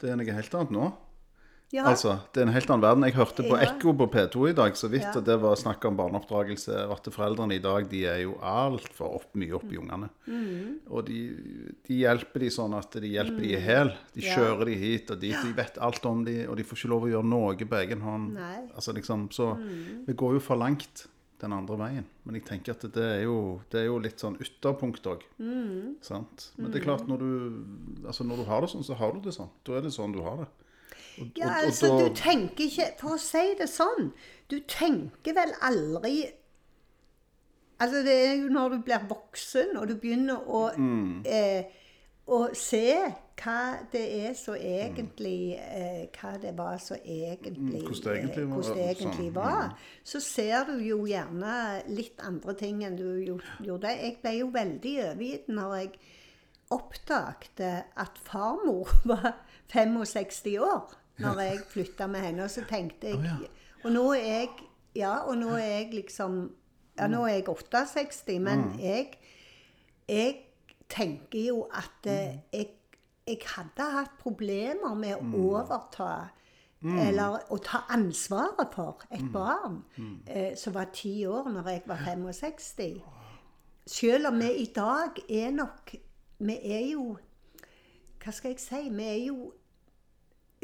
[0.00, 0.90] Det er noe helt annet nå.
[1.72, 3.04] Ja, Altså, Det er en helt annen verden.
[3.04, 3.64] Jeg hørte på Ja.
[3.66, 5.12] Ekko på P2 i dag, så vidt, Ja.
[5.16, 6.86] og det var snakk om barneoppdragelse.
[6.86, 10.08] og At foreldrene i dag de er jo altfor opp, mye opp i ungene.
[10.28, 10.80] Mm.
[10.90, 13.92] Og de, de hjelper de sånn at de hjelper de i hæl.
[14.14, 15.34] De kjører de hit og dit.
[15.34, 18.00] De vet alt om de, og de får ikke lov å gjøre noe på egen
[18.00, 18.34] hånd.
[18.34, 18.60] Nei.
[18.60, 18.70] Mm.
[18.74, 19.56] Altså liksom, Så
[20.06, 21.06] det går jo for langt
[21.40, 22.04] den andre veien.
[22.24, 25.22] Men jeg tenker at det er jo, det er jo litt sånn ytterpunkt òg.
[25.38, 25.96] Mm.
[26.58, 27.64] Men det er klart, når du,
[28.06, 29.50] altså når du har det sånn, så har du det sånn.
[29.64, 30.48] Da er det sånn du har det.
[31.20, 34.12] Og, Ja, altså, og da- du tenker ikke For å si det sånn,
[34.50, 36.24] du tenker vel aldri
[37.80, 41.26] Altså, det er jo når du blir voksen, og du begynner å, Mm.
[41.26, 41.64] eh,
[42.28, 48.14] å se hva det er som egentlig eh, Hva det var som egentlig Mm, hvordan
[48.14, 49.78] det egentlig eh, var, det egentlig sånn, var.
[50.04, 53.24] Så ser du jo gjerne litt andre ting enn du
[53.60, 53.88] gjorde.
[54.00, 55.90] Jeg ble jo veldig overgitt når jeg
[56.70, 59.34] oppdagte at farmor var
[59.68, 62.44] 65 år når jeg flytta med henne.
[62.44, 63.36] Og så tenkte jeg ja.
[63.84, 64.48] Og nå er jeg
[64.94, 66.52] Ja, og nå er jeg liksom
[66.98, 69.12] Ja, nå er jeg 68, men jeg
[70.08, 70.36] Jeg
[70.88, 72.68] tenker jo at eh, jeg,
[73.26, 76.28] jeg hadde hatt problemer med å overta
[76.84, 79.82] Eller å ta ansvaret for et barn
[80.28, 82.98] eh, som var ti år når jeg var 65.
[83.86, 85.94] Selv om vi i dag er nok
[86.38, 87.16] Vi er jo
[88.24, 88.88] Hva skal jeg si?
[88.90, 89.52] Vi er jo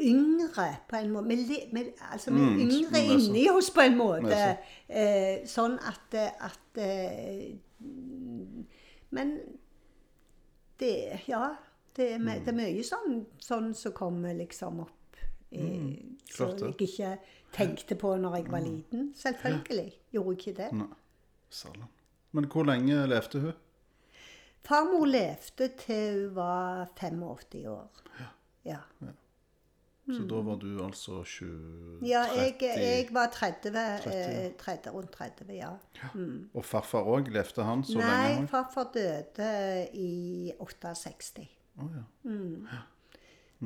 [0.01, 1.27] yngre på en måte.
[1.27, 4.31] Med, med, altså, er Mm, yngre altså- inni oss på en måte.
[4.35, 4.57] altså-
[4.89, 7.55] Eh, sånn at, eh, at eh,
[9.11, 9.39] Men
[10.79, 11.55] det Ja.
[11.97, 12.25] Det er, Mm.
[12.45, 15.15] det er mye sånn, sånn som kommer liksom opp.
[15.51, 16.17] Eh, Mm.
[16.39, 16.77] Mm.
[16.79, 17.17] jeg ikke
[17.53, 19.13] tenkte på når jeg var liten.
[19.15, 20.71] Selvfølgelig gjorde jeg ikke det.
[20.73, 20.87] Nei.
[22.31, 23.53] Men hvor lenge levde hun?
[24.63, 27.87] Farmor levde til hun var 85 år.
[28.65, 28.77] Ja.
[30.15, 31.47] Så da var du altså 20...
[31.47, 32.03] Mm.
[32.05, 35.71] Ja, jeg, jeg var 30, 30, eh, 30, rundt 30, ja.
[36.53, 37.31] Og farfar òg?
[37.33, 39.51] Levde han så Nei, lenge Nei, farfar døde
[39.93, 41.47] i 68.
[41.81, 42.05] Å ja.
[42.27, 42.69] Mm.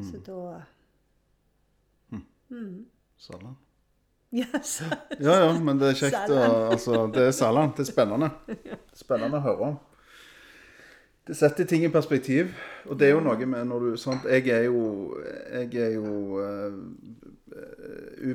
[0.05, 0.39] Så da
[3.17, 3.55] Salan.
[4.29, 4.45] Ja,
[5.19, 6.55] Ja ja, men det er kjekt Salan.
[6.73, 7.71] Altså, det er salan.
[7.77, 8.29] Det er spennende.
[9.03, 9.77] Spennende å høre om.
[11.25, 12.53] Det setter ting i perspektiv.
[12.85, 14.27] Og det er jo noe med når du sant?
[14.29, 16.75] Jeg er jo Jeg er jo uh,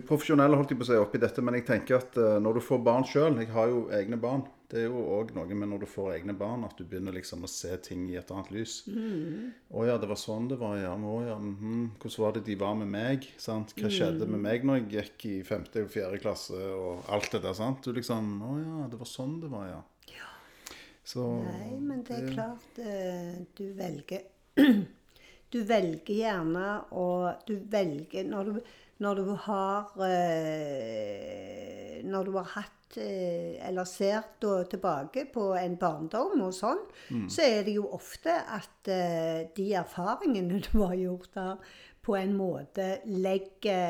[0.01, 2.65] uprofesjonell, holdt jeg på å si, oppi dette, men jeg tenker at uh, når du
[2.65, 5.85] får barn sjøl Jeg har jo egne barn Det er jo òg noe med når
[5.85, 8.75] du får egne barn, at du begynner liksom å se ting i et annet lys.
[8.87, 10.93] Å ja, det var sånn det var, ja.
[10.95, 11.93] Å ja, mhm.
[11.99, 13.31] Hvordan var det de var med meg?
[13.39, 13.75] sant?
[13.79, 17.43] Hva skjedde med meg når jeg gikk i femte og fjerde klasse, og alt det
[17.47, 17.83] der, sant?
[17.87, 19.81] Du liksom Å ja, det var sånn det var, ja.
[21.05, 24.27] Så Nei, men det er klart eh, du velger
[25.53, 27.07] Du velger gjerne å
[27.49, 28.61] Du velger når du,
[29.03, 36.45] når du har eh, Når du har hatt eh, Eller ser tilbake på en barndom
[36.47, 36.85] og sånn,
[37.31, 38.91] så er det jo ofte at
[39.57, 41.57] de erfaringene du har gjort der,
[42.01, 43.85] på en måte legger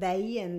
[0.00, 0.58] veien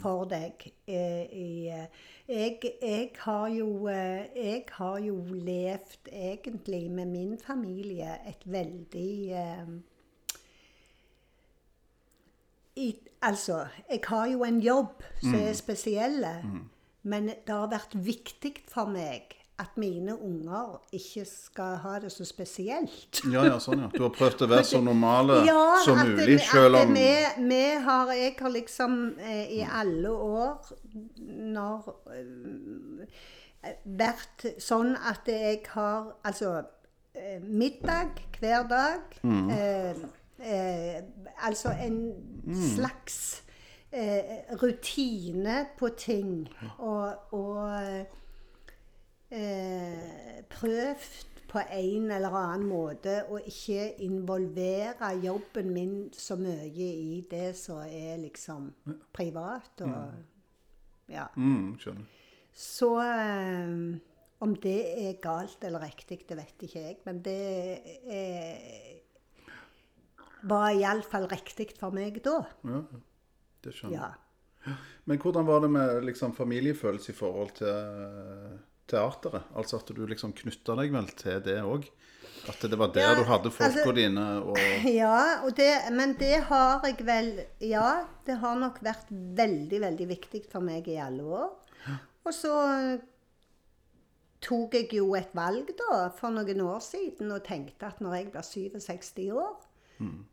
[0.00, 0.64] for deg.
[0.86, 1.86] Eh, eh,
[2.28, 9.14] jeg, jeg, har jo, eh, jeg har jo levd egentlig med min familie et veldig
[9.32, 9.72] eh,
[12.76, 16.24] i, Altså, jeg har jo en jobb som er spesiell,
[17.02, 22.26] men det har vært viktig for meg at mine unger ikke skal ha det så
[22.26, 23.20] spesielt.
[23.30, 23.90] Ja, ja, sånn, ja.
[23.94, 27.08] Du har prøvd å være så normale Ja, som at, mulig, det, selv om vi,
[27.46, 30.72] vi har, Jeg har liksom eh, i alle år
[31.52, 36.56] når eh, vært sånn at jeg har Altså
[37.14, 39.16] eh, middag hver dag.
[39.22, 40.02] Eh,
[40.42, 40.98] eh,
[41.46, 42.00] altså en
[42.74, 43.42] slags
[43.92, 46.48] eh, rutine på ting.
[46.78, 48.06] Og, og
[50.62, 57.50] prøvd på en eller annen måte å ikke involvere jobben min så mye i det
[57.58, 58.70] som er liksom
[59.12, 59.92] privat og
[61.12, 61.26] Ja.
[61.36, 62.06] mm, Skjønner.
[62.56, 63.98] Så eh,
[64.44, 66.96] om det er galt eller riktig, det vet ikke jeg.
[67.04, 67.36] Men det
[68.08, 68.98] er,
[70.48, 72.38] var iallfall riktig for meg da.
[72.64, 72.80] Ja,
[73.64, 74.18] det skjønner jeg.
[74.66, 74.74] Ja.
[75.10, 78.58] Men hvordan var det med liksom, familiefølelse i forhold til
[78.90, 79.42] teateret?
[79.56, 81.88] Altså at du liksom knytta deg vel til det òg?
[82.50, 84.58] At det var der Ja, du hadde folka altså- dine og
[85.00, 90.08] Ja, og det, men det har jeg vel Ja, det har nok vært veldig, veldig
[90.08, 91.52] viktig for meg i alle år.
[92.24, 92.54] Og så
[94.42, 98.32] tok jeg jo et valg da, for noen år siden og tenkte at når jeg
[98.34, 99.54] blir 67 år,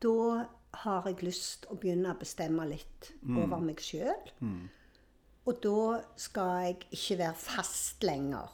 [0.01, 0.45] da
[0.83, 4.29] har jeg lyst å begynne å bestemme litt over meg sjøl.
[5.49, 5.81] Og da
[6.19, 8.53] skal jeg ikke være fast lenger.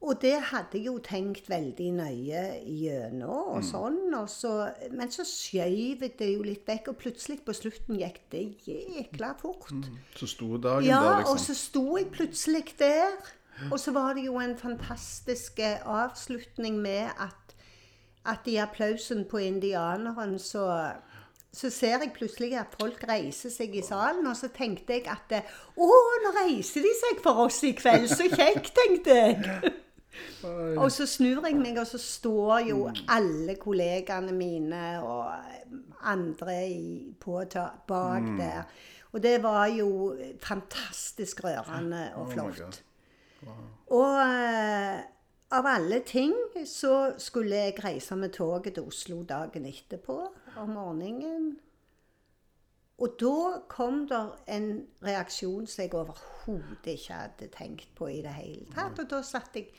[0.00, 3.98] Og det hadde jeg jo tenkt veldig nøye gjennom, og sånn.
[4.16, 4.52] Og så,
[4.96, 9.34] men så skjøv jeg det jo litt vekk, og plutselig på slutten gikk det jækla
[9.42, 9.68] fort.
[10.16, 11.44] Så sto dagen Ja, der, og liksom.
[11.44, 13.20] så sto jeg plutselig der.
[13.68, 17.54] Og så var det jo en fantastisk eh, avslutning med at,
[18.24, 20.64] at i applausen på indianeren så,
[21.52, 25.32] så ser jeg plutselig at folk reiser seg i salen, og så tenkte jeg at
[25.34, 25.88] Å,
[26.24, 28.06] nå reiser de seg for oss i kveld!
[28.10, 29.72] Så kjekt, tenkte jeg.
[30.78, 35.26] Og så snur jeg meg, og så står jo alle kollegaene mine og
[36.06, 37.42] andre i, på
[37.88, 38.62] bak der.
[39.10, 42.82] Og det var jo fantastisk rørende og Oh flott.
[43.90, 45.00] Og eh,
[45.50, 46.34] av alle ting
[46.68, 50.18] så skulle jeg reise med toget til Oslo dagen etterpå
[50.56, 51.58] om morgenen.
[53.00, 58.34] Og da kom der en reaksjon som jeg overhodet ikke hadde tenkt på i det
[58.36, 58.98] hele tatt.
[59.00, 59.70] Og da satt jeg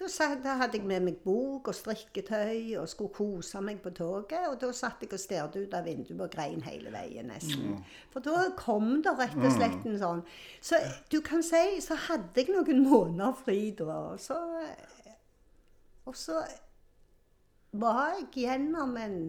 [0.00, 3.92] da, satt, da hadde jeg med meg bok og strikketøy og skulle kose meg på
[3.92, 4.46] toget.
[4.48, 7.82] Og da satt jeg og stirret ut av vinduet og grein hele veien nesten.
[8.14, 10.24] For da kom det rett og slett en sånn
[10.64, 10.80] Så
[11.12, 13.92] du kan si så hadde jeg noen måneder fri da.
[14.14, 14.40] Og så,
[16.08, 16.40] og så
[17.76, 19.20] var jeg gjennom en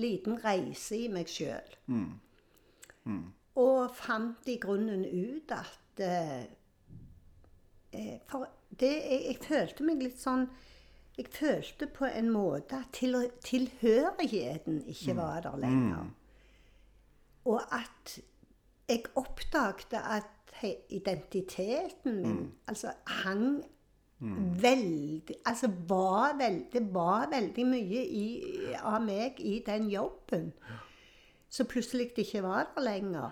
[0.00, 1.76] liten reise i meg sjøl.
[3.60, 6.44] Og fant i grunnen ut at eh,
[7.92, 10.44] eh, For det, jeg, jeg følte meg litt sånn
[11.18, 16.12] Jeg følte på en måte at til, tilhørigheten ikke var der lenger.
[17.50, 18.20] Og at
[18.88, 20.54] jeg oppdaget at
[20.90, 23.64] identiteten min altså hang
[24.20, 28.26] veldig Altså var veld, det var veldig mye i,
[28.82, 30.52] av meg i den jobben
[31.50, 33.30] som plutselig det ikke var der lenger.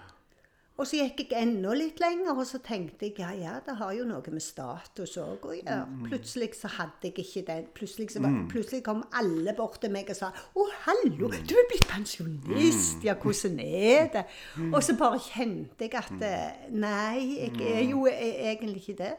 [0.78, 3.92] Og så gikk jeg enda litt lenger, og så tenkte jeg ja, ja, det har
[3.96, 5.86] jo noe med status òg å gjøre.
[6.06, 7.64] Plutselig så hadde jeg ikke den.
[7.74, 11.66] Plutselig, så var, plutselig kom alle bort til meg og sa 'Å, hallo, du er
[11.70, 13.02] blitt pensjonist.
[13.04, 14.24] Ja, hvordan er det?'
[14.72, 19.16] Og så bare kjente jeg at eh, Nei, jeg er jo e- egentlig ikke det.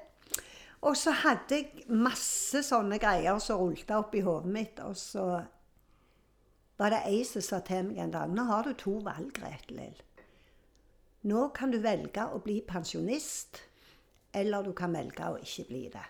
[0.81, 5.25] Og så hadde jeg masse sånne greier som rullet opp i hodet mitt, og så
[6.79, 9.97] var det ei som sa til meg en dag 'Nå har du to valg, Gretelil.
[11.23, 13.59] Nå kan du velge å bli pensjonist
[14.33, 16.05] eller du kan velge å ikke bli det.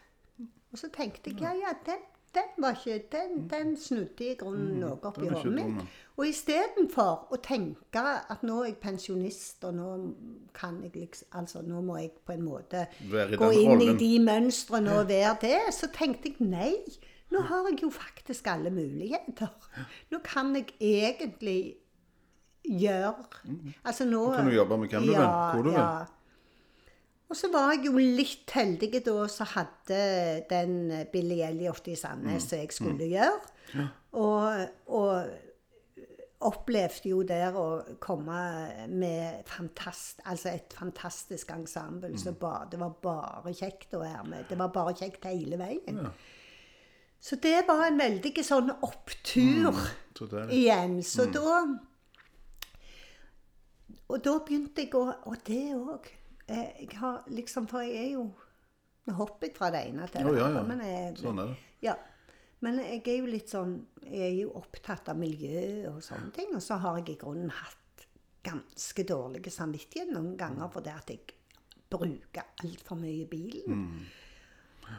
[0.71, 2.03] Og så tenkte jeg ja, ja, den,
[2.35, 5.81] den var ikke Den, den snudde i grunnen noe opp i hodet mitt.
[6.19, 9.89] Og istedenfor å tenke at nå er jeg pensjonist, og nå
[10.55, 12.81] kan jeg liksom Altså nå må jeg på en måte
[13.39, 16.73] gå inn inn i de mønstrene og være det, så tenkte jeg nei.
[17.31, 19.53] Nå har jeg jo faktisk alle muligheter.
[20.11, 21.59] Nå kan jeg egentlig
[22.69, 23.13] gjøre
[23.87, 26.15] Altså nå Nå kan du jobbe med hvem du vil, hvor du vil.
[27.29, 29.99] Og så var jeg jo litt heldig da så hadde
[30.49, 30.79] den
[31.13, 33.85] Billy Elliot i Sandnes som jeg skulle gjøre.
[34.17, 35.29] Og, og
[36.39, 37.65] opplevde jo der å
[37.99, 38.39] komme
[38.87, 42.13] med fantast, altså et fantastisk ensemble.
[42.19, 44.45] Så ba, det var bare kjekt å være med.
[44.49, 46.05] Det var bare kjekt hele veien.
[47.19, 49.73] Så det var en veldig sånn opptur
[50.15, 51.01] Så er igjen.
[51.03, 51.57] Så da
[54.07, 56.07] Og da begynte jeg å Og det òg.
[56.47, 58.23] Jeg har liksom For jeg er jo
[59.09, 60.61] Nå hopper jeg fra det ene til det ja, andre.
[60.61, 60.63] ja.
[60.71, 61.59] Men jeg, Sånn er det.
[61.83, 61.97] Ja.
[62.65, 66.53] Men jeg er jo litt sånn Jeg er jo opptatt av miljø og sånne ting.
[66.57, 68.07] Og så har jeg i grunnen hatt
[68.43, 71.35] ganske dårlig samvittighet noen ganger fordi at jeg
[71.89, 73.85] bruker altfor mye bilen.
[73.85, 74.01] Mm.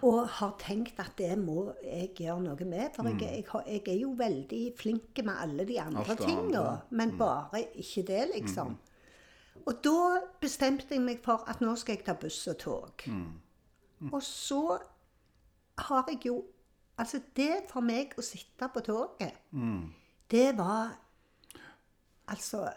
[0.07, 2.93] Og har tenkt at det må jeg gjøre noe med.
[2.95, 6.63] For jeg, jeg, jeg er jo veldig flink med alle de andre tingene, tinga.
[6.63, 6.97] Mm.
[7.01, 8.77] Men bare ikke det, liksom.
[9.67, 13.05] Og da bestemte jeg meg for at nå skal jeg ta buss og tog.
[13.07, 14.09] Mm.
[14.13, 14.63] Og så
[15.91, 16.39] har jeg jo
[17.01, 19.89] Altså, det for meg å sitte på toget, Mm.
[20.31, 20.93] det var
[22.29, 22.69] Altså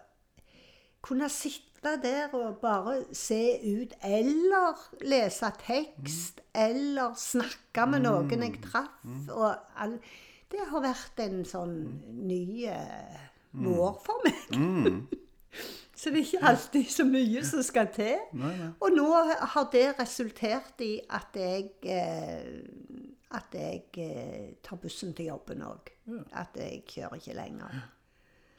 [1.04, 8.62] Kunne sitte der og bare se ut, eller lese tekst, eller snakke med noen jeg
[8.64, 9.98] traff, og all
[10.52, 11.76] Det har vært en sånn
[12.24, 13.20] ny eh,
[13.54, 15.04] vår for meg.
[16.04, 18.16] Så det er ikke alltid så mye som skal til.
[18.80, 19.06] Og nå
[19.54, 22.64] har det resultert i at jeg eh,
[23.34, 25.90] at jeg eh, tar bussen til jobben òg.
[26.38, 27.80] At jeg kjører ikke lenger.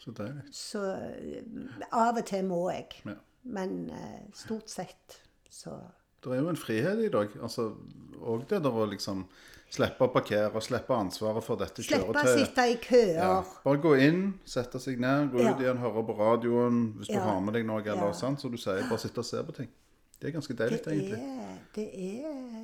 [0.02, 0.42] Så deilig.
[0.52, 2.88] Så eh, av og til må jeg.
[3.06, 3.14] Ja.
[3.44, 5.76] Men eh, stort sett så
[6.24, 7.28] Det er jo en frihet i dag.
[7.42, 7.74] altså,
[8.24, 9.26] òg det der å liksom
[9.74, 13.16] slippe å parkere, slippe ansvaret for dette Slippe å sitte i køer.
[13.18, 13.44] Ja.
[13.64, 17.40] Bare gå inn, sette seg ned, gå ut igjen, høre på radioen hvis du har
[17.44, 17.82] med deg noe.
[17.82, 18.12] eller Ja.
[18.12, 19.68] sant, Så du sier bare sitte og se på ting.
[20.20, 21.18] Det er ganske deilig, egentlig.
[21.20, 22.63] er, det er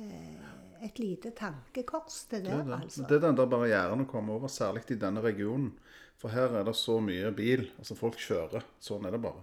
[0.83, 2.79] et lite tankekors, det Det er, det.
[2.83, 3.05] altså.
[3.07, 5.71] det er den der barrieren å komme over, særlig i denne regionen.
[6.21, 7.67] For her er det så mye bil.
[7.79, 8.63] Altså, folk kjører.
[8.79, 9.41] Sånn er det bare.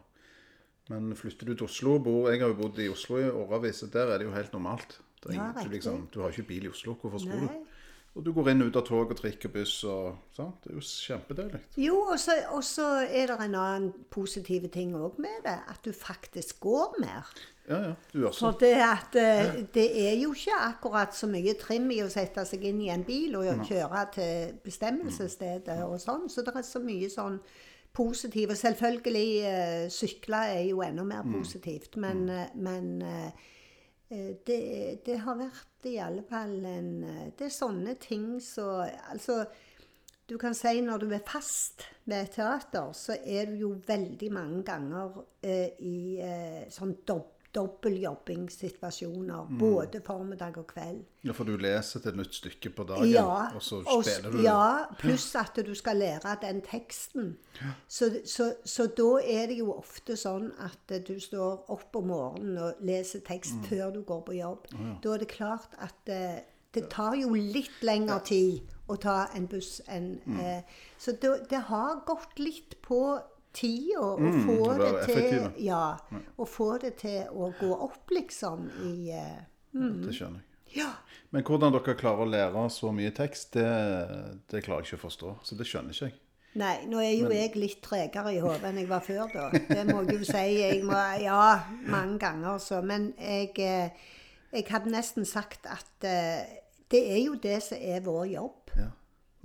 [0.89, 4.09] Men flytter du til Oslo bor Jeg har jo bodd i Oslo i årevis, der
[4.09, 5.01] er det jo helt normalt.
[5.21, 6.95] Det Ja, ingen, du, liksom, du har ikke bil i Oslo.
[6.95, 7.65] Hvorfor skulle du?
[8.17, 10.57] Og du går inn og ut av tog og trikk og buss og sant?
[10.65, 11.61] Det er jo kjempedeilig.
[11.79, 15.59] Jo, og så er det en annen positiv ting òg med det.
[15.71, 17.29] At du faktisk går mer.
[17.69, 17.95] Ja, ja.
[18.13, 18.41] Du også.
[18.41, 22.45] For det at eh, det er jo ikke akkurat så mye trim i å sette
[22.49, 26.29] seg inn i en bil og kjøre til bestemmelsesstedet og sånn.
[26.33, 27.39] Så det er så mye sånn
[27.93, 28.55] positivt.
[28.55, 31.97] Og selvfølgelig, uh, sykle er jo enda mer positivt.
[32.01, 33.31] Men, eh, men eh,
[34.11, 34.61] eh, det,
[35.07, 39.45] det har vært i alle fall en eh, Det er sånne ting så Altså
[40.29, 44.63] du kan si når du er fast et teater, så er du jo veldig mange
[44.67, 49.47] ganger eh, i eh, sånn dob dobbeltjobbingssituasjoner.
[49.59, 51.05] Både formiddag og kveld.
[51.25, 54.85] Ja, for du leser et nytt stykke på dagen, Ja, og så spiller du ja,
[55.01, 57.37] pluss at du skal lære den teksten.
[57.89, 62.59] Så, så, så da er det jo ofte sånn at du står opp om morgenen
[62.59, 63.65] og leser tekst Mm.
[63.65, 64.67] før du går på jobb.
[65.03, 66.41] Da er det klart at eh,
[66.75, 70.41] det tar jo litt lengre tid å ta en buss enn Mm.
[70.41, 70.63] eh,
[70.99, 73.21] Så det, det har gått litt på
[73.59, 75.49] tida å få å det være til.
[75.67, 75.83] Ja,
[76.39, 80.07] å få det til å gå opp, liksom, i mm.
[80.07, 80.45] Det skjønner jeg.
[80.79, 80.93] Ja.
[81.33, 83.69] Men hvordan dere klarer å lære så mye tekst, det,
[84.53, 85.35] det klarer jeg ikke å forstå.
[85.45, 86.19] Så det skjønner ikke jeg.
[86.59, 89.49] Nei, nå er jo jeg litt tregere i hodet enn jeg var før, da.
[89.53, 90.45] Det må jeg jo si.
[90.59, 91.43] Jeg må, ja,
[91.87, 92.81] mange ganger så.
[92.83, 94.09] Men jeg, eh,
[94.55, 96.49] jeg hadde nesten sagt at uh,
[96.91, 98.73] det er jo det som er vår jobb.
[98.81, 98.89] Ja.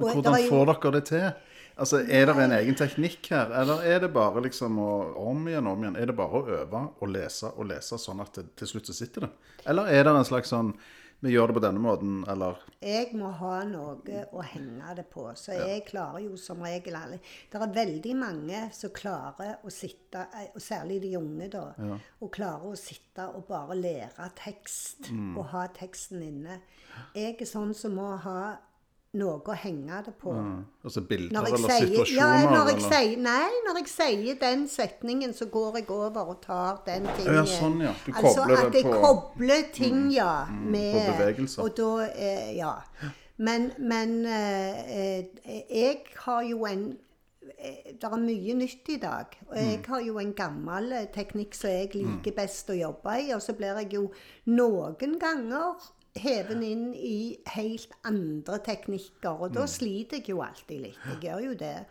[0.04, 1.28] Men hvordan får dere det til?
[1.74, 5.68] Altså, Er det en egen teknikk her, eller er det bare liksom å om igjen
[5.68, 5.95] om igjen?
[5.97, 8.93] Er det bare å øve og lese og lese sånn at det, til slutt så
[8.93, 9.32] sitter det?
[9.66, 10.76] Eller er det en slags sånn
[11.24, 15.24] Vi gjør det på denne måten, eller Jeg må ha noe å henge det på.
[15.39, 20.26] Så jeg klarer jo som regel alle Det er veldig mange som klarer å sitte,
[20.54, 21.64] og særlig de unge, da,
[22.20, 26.60] og klarer å sitte og bare lære tekst og ha teksten inne.
[27.16, 28.58] Jeg er sånn som må ha
[29.14, 30.32] noe å henge det på.
[30.84, 32.16] Altså bilder eller sier, situasjoner?
[32.18, 32.89] ja, når jeg eller?
[32.93, 37.36] sier, nei, når jeg sier den setningen, så går jeg over og tar den tingen.
[37.36, 37.91] Ja, sånn, ja.
[38.05, 39.03] Du altså kobler at det jeg på- Mm.
[39.03, 40.45] kobler ting, ja.
[40.49, 41.61] Med, på bevegelser.
[41.64, 42.74] Og da, eh, ja.
[43.38, 46.97] Men, men eh, eh, jeg har jo en
[47.59, 49.26] eh, Det er mye nytt i dag.
[49.49, 49.86] Og jeg Mm.
[49.88, 53.32] har jo en gammel eh, teknikk som jeg liker best å jobbe i.
[53.34, 54.11] Og så blir jeg jo
[54.47, 55.76] noen ganger
[56.16, 59.30] heven inn i helt andre teknikker.
[59.30, 59.55] Og Mm.
[59.55, 60.99] da sliter jeg jo alltid litt.
[61.09, 61.86] Jeg gjør jo det.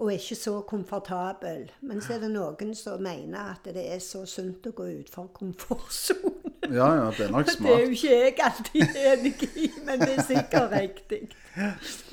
[0.00, 1.70] Og er ikke så komfortabel.
[1.82, 5.28] Men så er det noen som mener at det er så sunt å gå utfor
[5.34, 6.38] komfortsonen.
[6.72, 7.68] Ja, ja, det er nok smart.
[7.68, 11.20] Det er jo ikke jeg alltid enig i, men det er sikkert riktig.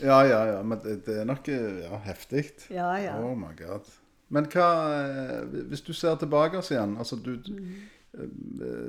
[0.02, 2.46] Ja, ja, ja, men det, er nok ja, heftig.
[2.70, 3.14] Ja, ja.
[3.22, 3.86] Oh my god.
[4.30, 4.66] Men hva
[5.00, 7.70] eh, Hvis du ser tilbake igjen altså du, eh,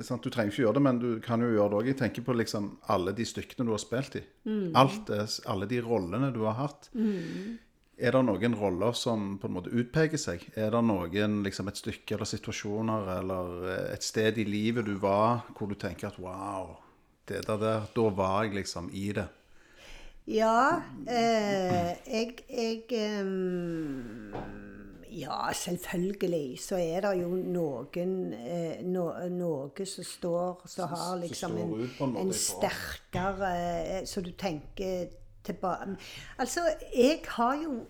[0.01, 1.89] sant, du trenger ikke gjøre det, men du kan jo gjøre det òg.
[1.91, 4.23] Jeg tenker på liksom alle de stykkene du har spilt i.
[4.77, 6.89] Alt det, alle de rollene du har hatt.
[8.01, 10.47] Er det noen roller som på en måte utpeker seg?
[10.57, 14.95] Er det noen, liksom et stykke eller situasjoner eller eh, et sted i livet du
[15.01, 16.79] var hvor du tenker at wow,
[17.29, 19.27] det der, der da var jeg liksom i det?
[20.31, 24.70] Ja, eh, jeg, jeg ehm,
[25.11, 31.57] Ja, selvfølgelig så er det jo noen eh, no, Noe som står Som har liksom
[31.59, 33.49] en, en en sterkere
[33.81, 35.11] eh, Så du tenker
[35.43, 35.97] tilbake
[36.39, 36.63] Altså,
[36.95, 37.81] jeg har jo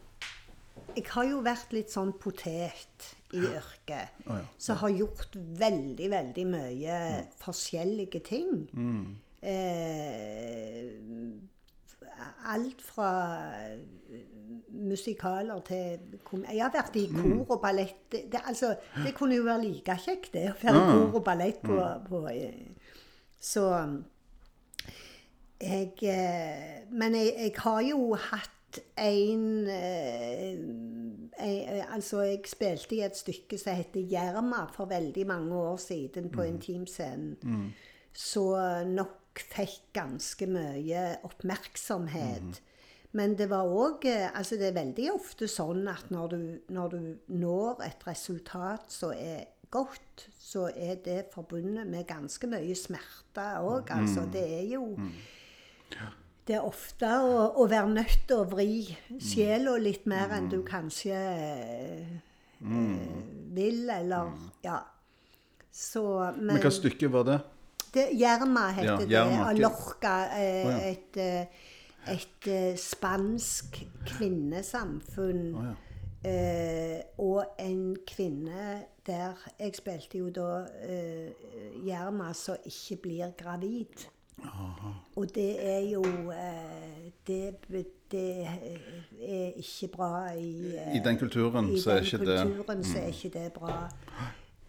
[0.96, 4.18] jeg har jo vært litt sånn potet i yrket.
[4.26, 4.40] Ja.
[4.60, 6.98] Som har gjort veldig, veldig mye
[7.40, 8.50] forskjellige ting.
[8.76, 9.06] Mm.
[9.42, 10.90] Eh,
[12.46, 13.12] alt fra
[14.70, 17.22] musikaler til kom Jeg har vært i Mm.
[17.46, 17.96] kor og ballett.
[18.12, 20.50] Det, det, altså, det kunne jo være like kjekt, det.
[20.52, 22.06] Å være i kor og ballett på, Mm.
[22.10, 22.68] på eh,
[23.40, 23.66] Så
[25.62, 30.58] jeg eh, Men jeg, jeg har jo hatt en eh,
[31.40, 36.30] jeg, Altså, jeg spilte i et stykke som heter 'Jerma' for veldig mange år siden
[36.30, 37.74] på Intimscenen.
[38.14, 42.62] Så nok fikk ganske mye oppmerksomhet.
[43.12, 47.02] Men det var òg Altså, det er veldig ofte sånn at når du, når du
[47.28, 53.92] når et resultat som er godt, så er det forbundet med ganske mye smerte òg.
[53.96, 54.98] Altså, det er jo
[56.48, 60.62] Det er ofte å, å være nødt til å vri sjela litt mer enn du
[60.68, 62.18] kanskje eh,
[63.56, 64.34] vil, eller
[64.66, 64.82] Ja.
[65.72, 66.02] Så
[66.36, 67.38] Men, Men hva stykke var det?
[67.94, 69.66] Det, Jerma heter Ja, det.
[69.66, 70.04] Ok.
[70.38, 71.46] Eh, Et, eh,
[72.14, 75.56] et eh, spansk kvinnesamfunn.
[75.56, 75.66] Oh.
[76.24, 81.32] Eh, og en kvinne der Jeg spilte jo da eh,
[81.88, 84.08] Jerma som ikke blir gravid.
[85.16, 87.56] Og det er jo eh, det,
[88.12, 88.48] det
[89.22, 92.54] er ikke bra i I den kulturen i så er den Mm.
[92.56, 93.90] kulturen så er ikke det bra.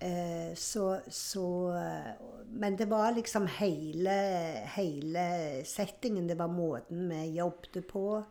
[0.03, 1.45] Eh, så, så
[1.79, 2.13] eh,
[2.51, 4.17] Men det var liksom hele,
[4.75, 5.27] hele
[5.65, 6.27] settingen.
[6.29, 8.25] Det var måten vi jobbet på.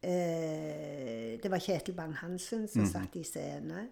[0.00, 2.68] Eh, det var Kjetil Bang-Hansen Mm.
[2.68, 3.86] som satt i scene.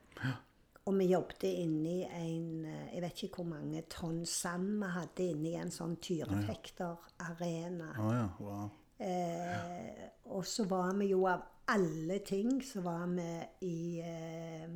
[0.87, 5.55] Og vi jobbet inni en Jeg vet ikke hvor mange tonn sand vi hadde inni
[5.59, 7.89] en sånn tyrefekterarena.
[7.99, 8.29] Å ja.
[8.41, 8.71] Wow.
[8.99, 13.27] Eh, og så var vi jo av alle ting så var vi
[13.67, 14.69] i eh,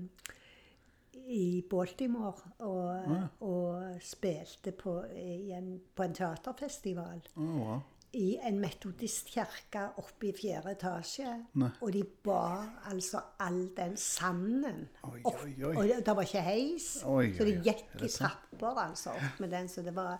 [1.31, 3.15] i Baltimore og,
[3.47, 7.23] og spilte på, en, på en teaterfestival.
[7.37, 7.79] Ja.
[8.19, 11.31] I en metodistkirke oppe i fjerde etasje.
[11.63, 11.69] Nei.
[11.79, 15.45] Og de bar altså all den sanden Oi, opp.
[15.45, 15.75] oi, oi.
[15.77, 19.71] Og det, var ikke heis, så de gikk i trapper altså opp med den.
[19.71, 20.19] Så det var,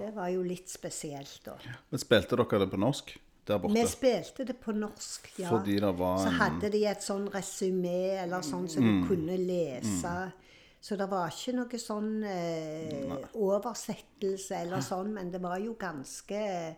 [0.00, 1.54] det var jo litt spesielt, da.
[1.92, 3.14] Men spilte dere det på norsk
[3.46, 3.74] der borte?
[3.74, 5.48] Vi spilte det på norsk, ja.
[5.50, 9.02] Fordi det var Så hadde de et sånn resymé eller sånn som Mm.
[9.02, 10.32] du kunne lese.
[10.80, 16.74] Så det var ikke noe sånn eh, oversettelse eller sånn, men det var jo ganske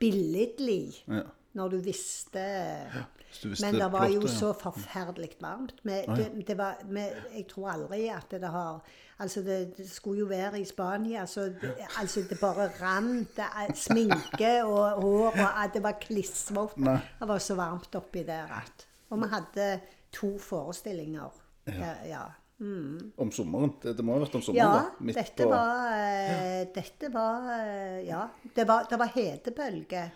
[0.00, 1.22] billedlig Ja.
[1.56, 3.02] Når du visste ja,
[3.42, 4.38] du visste Men det var jo plottet, ja.
[4.38, 5.82] så forferdelig varmt.
[5.82, 8.80] Vi, det, det var, vi, jeg tror aldri at det har
[9.16, 13.38] Altså, det, det skulle jo være i Spania, så det, altså det bare rant.
[13.38, 16.76] Er Sminke og hår og at Det var klissvått.
[16.76, 19.80] Det var så varmt oppi der at Og vi hadde
[20.12, 21.32] to forestillinger.
[21.66, 21.94] Ja.
[22.04, 22.24] ja.
[22.58, 23.72] Om sommeren?
[23.82, 24.62] Det, det må ha vært om sommeren?
[24.64, 25.04] Ja, da?
[25.04, 28.22] Midt dette var, eh, dette var eh, Ja.
[28.54, 30.06] Det var, det var hetebølge.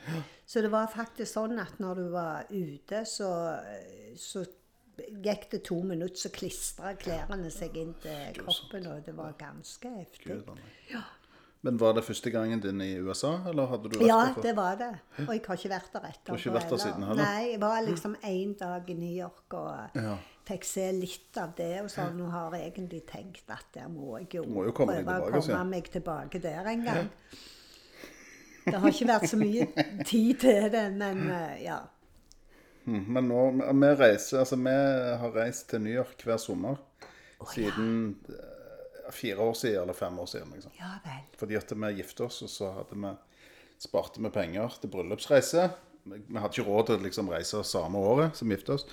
[0.47, 3.29] Så det var faktisk sånn at når du var ute, så,
[3.61, 4.47] eh, så
[5.25, 9.93] gikk det to minutter, så klistra klærne seg inn til kroppen, og det var ganske
[10.01, 10.41] heftig.
[10.93, 11.05] Ja.
[11.63, 14.43] Men var det første gangen din i USA, eller hadde du vært Ja, der før?
[14.49, 14.91] det var det.
[15.27, 16.25] Og jeg har ikke vært der etterpå.
[16.25, 17.21] Du har ikke vært der siden heller?
[17.23, 20.15] Nei, jeg var liksom én dag i New York og Ja.
[20.49, 21.73] Fikk se litt av det.
[21.85, 24.99] Og sånn, nå har jeg egentlig tenkt at der må jeg jo, må jo komme
[24.99, 27.11] prøve tilbake å komme meg tilbake der en gang.
[28.67, 29.67] Det har ikke vært så mye
[30.11, 31.81] tid til det, men eh, ja.
[32.85, 33.41] Mm, Men nå,
[33.83, 34.73] vi reiser, altså vi
[35.23, 36.81] har reist til New York hver sommer
[37.53, 39.13] siden ja.
[39.15, 40.53] fire år siden, eller fem år siden.
[40.57, 40.73] Liksom.
[40.79, 41.23] Ja vel.
[41.41, 43.13] Fordi at vi gifte oss, og så hadde vi,
[43.81, 45.71] sparte vi penger til bryllupsreise.
[46.05, 48.87] Vi vi hadde ikke råd til å liksom reise samme året som gifte oss.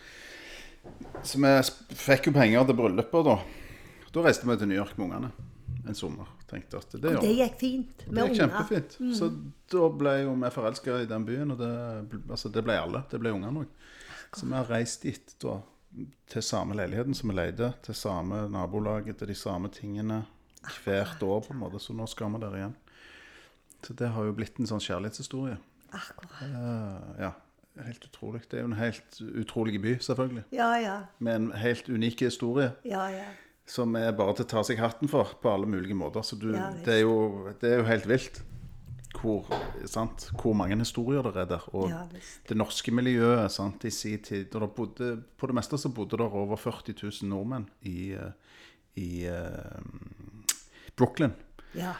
[1.27, 1.53] Så vi
[1.97, 3.37] fikk jo penger til bryllupet da.
[4.13, 5.31] Da reiste vi til New York med ungene
[5.87, 6.27] en sommer.
[6.47, 8.47] Tenkte at det Og det gikk fint Det med gikk unger.
[8.47, 8.67] Mm.
[8.67, 8.97] kjempefint.
[9.17, 9.29] Så
[9.71, 11.71] da ble jo vi forelska i den byen, og det,
[12.29, 13.03] altså det ble alle.
[13.11, 13.73] Det ble ungene òg.
[14.35, 15.59] Så vi har reist dit da,
[16.31, 20.21] til samme leiligheten som vi leide, til samme nabolaget, til de samme tingene
[20.83, 21.81] hvert år, på en måte.
[21.83, 22.77] Så nå skal vi der igjen.
[23.85, 25.57] Så det har jo blitt en sånn kjærlighetshistorie.
[25.95, 26.39] Akkurat.
[26.43, 27.31] Uh, ja,
[27.85, 28.41] helt utrolig.
[28.51, 30.43] Det er jo en helt utrolig by, selvfølgelig.
[30.55, 30.97] Ja, ja.
[31.19, 32.71] Med en helt unik historie.
[32.85, 33.27] Ja, ja.
[33.67, 36.23] Som er bare til å ta seg hatten for på alle mulige måter.
[36.23, 38.41] Så du, Ja, det, er jo, det er jo helt vilt
[39.17, 39.47] hvor,
[39.89, 41.67] sant, hvor mange historier det er der.
[41.75, 42.03] Og Ja,
[42.49, 46.27] det norske miljøet sant, i sin tid og bodde, På det meste så bodde det
[46.27, 48.31] over 40 000 nordmenn i, eh,
[48.95, 49.81] i uh,
[50.95, 51.33] Brooklyn.
[51.75, 51.93] ja.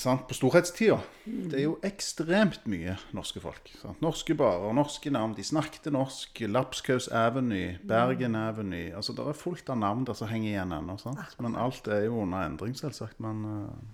[0.00, 0.96] Sant, på storhetstida.
[1.24, 3.68] Det er jo ekstremt mye norske folk.
[3.78, 4.00] Sant?
[4.02, 5.36] Norske barer, norske navn.
[5.36, 6.42] De snakket norsk.
[6.50, 8.94] Lapskaus Avenue, Bergen Avenue.
[8.96, 10.98] Altså, Det er fullt av navn der som henger igjen ennå.
[11.40, 13.20] Men alt er jo under endring, selvsagt.
[13.20, 13.92] Men eh,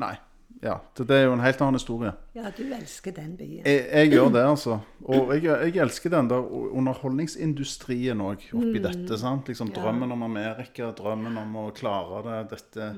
[0.00, 0.16] Nei.
[0.60, 2.10] Ja, det det er jo en helt annen historie.
[2.36, 3.62] ja, du elsker den byen.
[3.64, 4.74] Jeg, jeg gjør det, altså.
[5.08, 9.18] Og jeg, jeg elsker den der underholdningsindustrien òg oppi dette.
[9.18, 9.48] sant?
[9.48, 12.40] Liksom Drømmen om Amerika, drømmen om å klare det.
[12.56, 12.90] dette,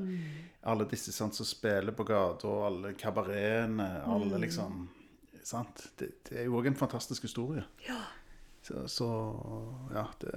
[0.62, 3.88] Alle disse sant, som spiller på gata, alle kabaretene.
[4.06, 4.88] alle liksom,
[5.42, 5.86] sant?
[5.98, 7.62] Det, det er jo òg en fantastisk historie.
[7.86, 8.00] Ja.
[8.62, 9.08] Så, så
[9.94, 10.32] ja, det,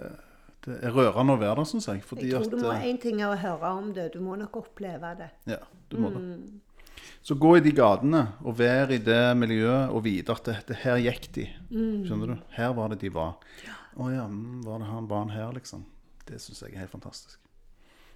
[0.65, 2.01] det er rørende å være der, syns jeg.
[2.05, 4.37] Fordi Jeg tror du må eh, En ting er å høre om det, du må
[4.39, 5.29] nok oppleve det.
[5.49, 5.59] Ja,
[5.89, 6.23] du må det.
[7.25, 11.01] Så gå i de gatene og vær i det miljøet og vite at det, her
[11.01, 11.47] gikk de.
[11.71, 12.35] Skjønner du?
[12.57, 13.35] Her var det de var.
[13.95, 15.85] Å ja, mm, var det han barn her, liksom?
[16.25, 17.39] Det syns jeg er helt fantastisk.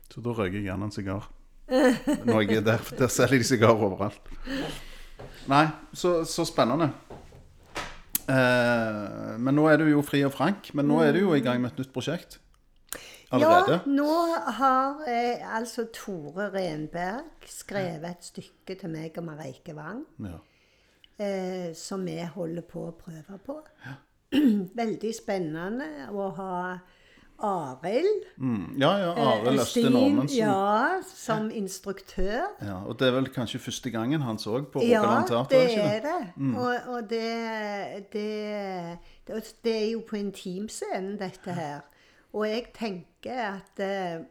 [0.10, 1.30] Så da røyker jeg gjerne en sigar.
[2.26, 4.32] Når jeg er der, for der selger de sigarer overalt.
[5.50, 6.90] Nei, så, så spennende.
[8.30, 10.72] Eh, men nå er du jo fri og frank.
[10.78, 12.40] Men nå er du jo i gang med et nytt prosjekt.
[13.32, 13.72] Allerede.
[13.72, 14.14] Ja, nå
[14.60, 20.06] har eh, altså Tore Renberg skrevet et stykke til meg og Mareike Wang.
[20.20, 20.40] Ja.
[21.20, 23.60] eh, som vi holder på å prøve på.
[24.82, 26.56] Veldig spennende å ha
[27.40, 28.76] Arild Mm.
[28.82, 29.12] ja, ja.
[29.14, 30.38] eh, Arild Øste Østin, Normansen.
[30.38, 32.42] Ja, som instruktør.
[32.62, 35.54] Ja, og det er vel kanskje første gangen han så på Ja, Rogaland Teater?
[35.54, 36.34] det ikke er det.
[36.58, 37.30] Og, og det,
[38.14, 41.80] det, det, det er jo på intimscenen, dette her.
[42.34, 44.22] Og jeg tenker at eh,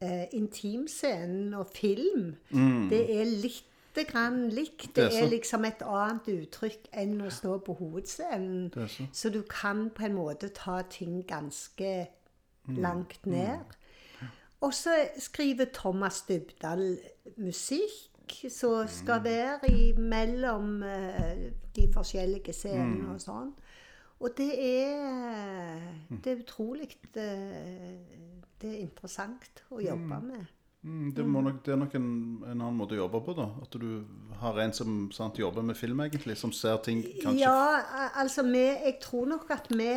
[0.00, 2.36] eh, intimscenen og film,
[2.90, 4.96] det er lite grann likt.
[4.96, 8.72] Det er Det er liksom et annet uttrykk enn å stå på hovedscenen.
[8.74, 9.06] Så.
[9.12, 12.06] Så du kan på en måte ta ting ganske
[12.68, 13.58] langt ned.
[14.60, 16.98] Og så skriver Thomas Dybdahl
[17.36, 18.12] musikk
[18.48, 23.50] som skal være mellom eh, de forskjellige scenene og sånn.
[24.22, 25.78] Og det er
[26.22, 27.94] Det er utrolig eh,
[28.62, 30.50] Det er interessant å jobbe med.
[30.82, 32.06] Mm, det, nok, det er nok en,
[32.42, 33.44] en annen måte å jobbe på, da.
[33.62, 34.02] At du
[34.40, 38.64] har en som sant, jobber med film, egentlig, som ser ting kanskje Ja, altså vi,
[38.66, 39.92] jeg tror nok at vi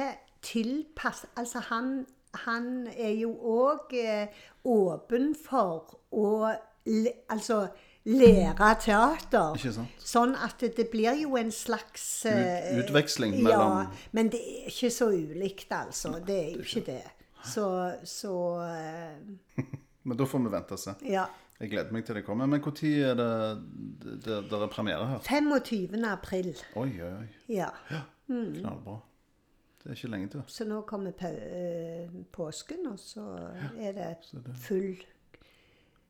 [0.45, 2.05] tilpasser Altså han,
[2.45, 6.29] han er jo òg eh, åpen for å
[7.33, 7.63] altså
[8.05, 9.55] lære teater.
[9.57, 10.03] Ikke sant?
[10.05, 14.91] Sånn at det, blir jo en slags uh, Ut- utveksling Ja, men det er ikke
[14.93, 16.19] så ulikt, altså.
[16.25, 17.01] Det er jo ikke det.
[17.45, 17.65] Så,
[18.09, 19.65] så uh,
[20.05, 20.93] Men da får vi vente og se.
[21.09, 21.25] Ja.
[21.59, 22.49] Jeg gleder meg til det kommer.
[22.51, 23.31] Men når er det
[24.03, 25.19] det, det, det er premiere her?
[25.25, 25.97] 25.
[26.05, 26.51] april.
[26.75, 27.27] Oi, oi, oi.
[27.49, 27.71] Ja.
[28.27, 28.99] Knallbra.
[29.81, 30.43] Det er ikke lenge til.
[30.49, 33.25] Så nå kommer eh, påsken, og så
[33.77, 34.13] er det
[34.65, 34.95] full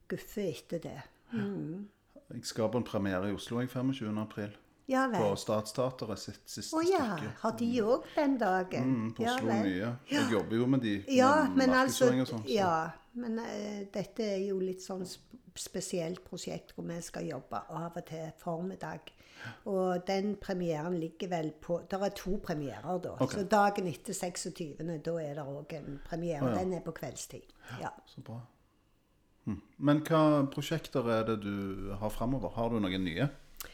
[0.08, 1.00] guffe etter det.
[1.34, 4.18] Jeg skal på en premiere i Oslo jeg, 25.
[4.22, 4.56] april.
[4.88, 5.38] Ja På vel.
[5.42, 7.00] Statsteatret sitt siste Å ja.
[7.18, 7.32] stykke.
[7.42, 8.84] Har de òg den dagen?
[8.92, 9.64] Mm, på ja, Oslo vel.
[9.66, 9.92] mye.
[10.12, 13.86] Jeg jobber jo med de Ja, med men altså og sånt, så- Ja, men uh,
[13.94, 18.32] dette er jo litt sånn sp- spesielt prosjekt hvor vi skal jobbe av og til
[18.38, 19.00] formiddag.
[19.66, 23.12] Og den premieren ligger vel på Det er to premierer, da.
[23.20, 23.40] Okay.
[23.44, 26.42] Så dagen etter 26., da er det òg en premiere.
[26.44, 26.56] Å, ja.
[26.64, 27.44] Den er på kveldstid.
[27.82, 27.90] Ja.
[28.06, 28.40] Så bra.
[29.78, 32.54] Men hva prosjekter er det du har framover?
[32.56, 33.28] Har du noen nye?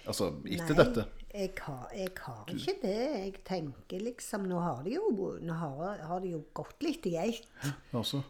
[0.07, 1.05] Altså etter Nei, dette?
[1.31, 2.95] Jeg har, jeg har ikke det.
[3.15, 7.47] Jeg tenker liksom Nå har det jo, har, har det jo gått litt i geit.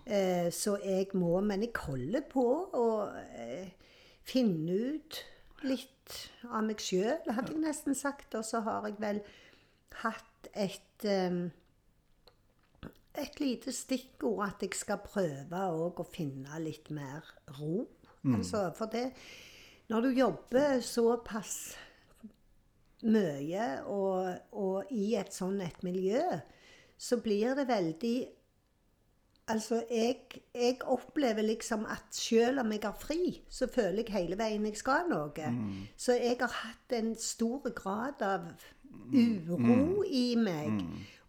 [0.05, 2.45] Eh, så jeg må Men jeg holder på
[2.77, 2.87] å
[3.33, 3.71] eh,
[4.27, 5.21] finne ut
[5.65, 6.17] litt
[6.49, 8.35] av meg sjøl, hadde jeg nesten sagt.
[8.37, 9.21] Og så har jeg vel
[10.03, 11.41] hatt et eh,
[13.17, 17.25] et lite stikkord at jeg skal prøve å finne litt mer
[17.59, 17.87] ro.
[18.37, 19.11] Altså, for det
[19.89, 21.75] Når du jobber såpass
[23.03, 26.21] mye og, og i et sånn et miljø,
[26.97, 28.17] så blir det veldig
[29.51, 30.15] Altså, jeg,
[30.55, 34.77] jeg opplever liksom at selv om jeg har fri, så føler jeg hele veien jeg
[34.79, 35.47] skal noe.
[35.97, 38.45] Så jeg har hatt en stor grad av
[39.11, 40.77] uro i meg.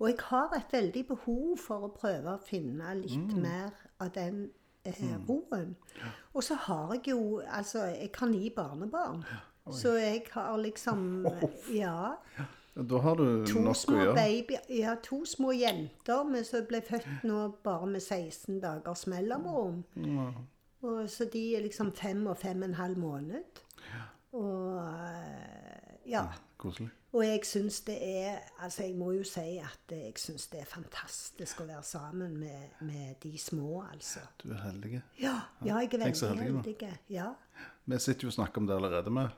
[0.03, 3.71] Og jeg har et veldig behov for å prøve å finne litt mer
[4.03, 4.49] av den
[4.85, 5.77] eh, roen.
[6.35, 9.23] Og så har jeg jo Altså, jeg har ni barnebarn.
[9.71, 11.27] Så jeg har liksom
[11.85, 12.17] Ja.
[12.75, 14.15] Da har du To nok å gjøre.
[14.17, 19.85] Baby, ja, to små jenter men som ble født nå bare med 16 dagers mellomrom.
[20.83, 23.63] Og, så de er liksom fem og fem og en halv måned.
[24.33, 26.25] Og eh, ja.
[26.59, 26.91] Koselig.
[27.13, 30.69] Og jeg syns det er Altså, jeg må jo si at jeg syns det er
[30.71, 34.21] fantastisk å være sammen med, med de små, altså.
[34.43, 35.03] Du er heldig.
[35.21, 35.35] Ja,
[35.65, 36.93] ja jeg er veldig heldig, heldig.
[37.13, 37.27] Ja.
[37.85, 39.29] Vi sitter jo og snakker om det allerede med.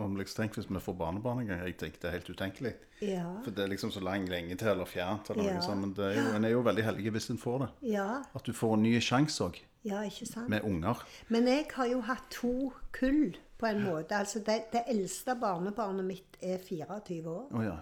[0.00, 1.60] Om liksom, tenk hvis vi får barnebarn en gang.
[1.66, 2.72] Jeg tenker det er helt utenkelig.
[3.04, 3.26] Ja.
[3.44, 5.30] For det er liksom så lang lenge til eller fjernt.
[5.30, 5.54] Eller Ja.
[5.58, 7.70] noe sånt, men det er jo, en er jo veldig heldig hvis en får det.
[7.92, 8.08] ja.
[8.34, 10.48] At du får en ny sjanse òg, Ja, ikke sant?
[10.48, 11.04] med unger.
[11.28, 14.16] Men jeg har jo hatt to kull, på en måte.
[14.18, 17.46] Altså, det, det eldste barnebarnet mitt er 24 år.
[17.54, 17.76] Oh, ja.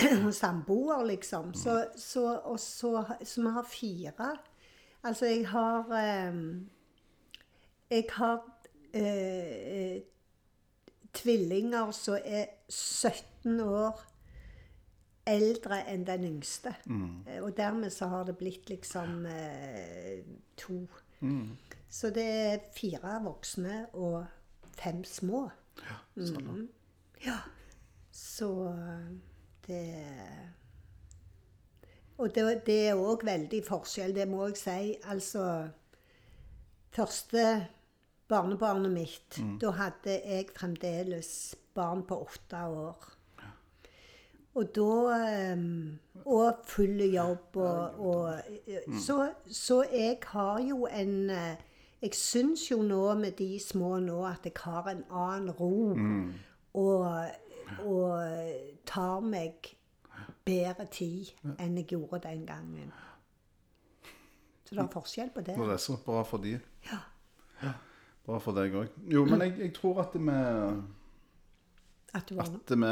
[0.42, 1.54] Samboer, liksom.
[1.54, 4.36] Så, så, og så, så vi har fire.
[5.02, 6.34] Altså, jeg har eh,
[7.90, 8.40] Jeg har
[8.94, 10.02] eh,
[11.12, 14.04] tvillinger som er 17 år
[15.26, 16.74] eldre enn den yngste.
[16.86, 17.24] Mm.
[17.42, 20.20] Og dermed så har det blitt liksom eh,
[20.56, 20.84] to.
[21.88, 24.24] Så det er fire voksne og
[24.80, 25.46] fem små.
[26.16, 26.66] Sånn.
[27.24, 27.38] Ja.
[28.10, 28.50] Så
[29.66, 29.84] det
[32.20, 34.80] Og det, det er òg veldig forskjell, det må jeg si.
[35.08, 35.44] Altså
[36.90, 37.44] Første
[38.28, 41.30] barnebarnet mitt, da hadde jeg fremdeles
[41.74, 43.08] barn på åtte år.
[44.58, 51.62] Og da ehm, Og full jobb og, og så, så jeg har jo en eh,
[52.02, 55.72] Jeg syns jo nå med de små nå at jeg har en annen ro.
[56.74, 57.26] Og,
[57.84, 58.54] og
[58.86, 59.74] tar meg
[60.46, 62.92] bedre tid enn jeg gjorde den gangen.
[64.64, 65.56] Så det er forskjell på det.
[65.58, 66.54] Og det er så bra for de.
[66.88, 67.72] Ja.
[68.26, 68.88] Bra for deg òg.
[69.10, 70.36] Jo, men jeg, jeg tror at vi
[72.14, 72.86] At at vi,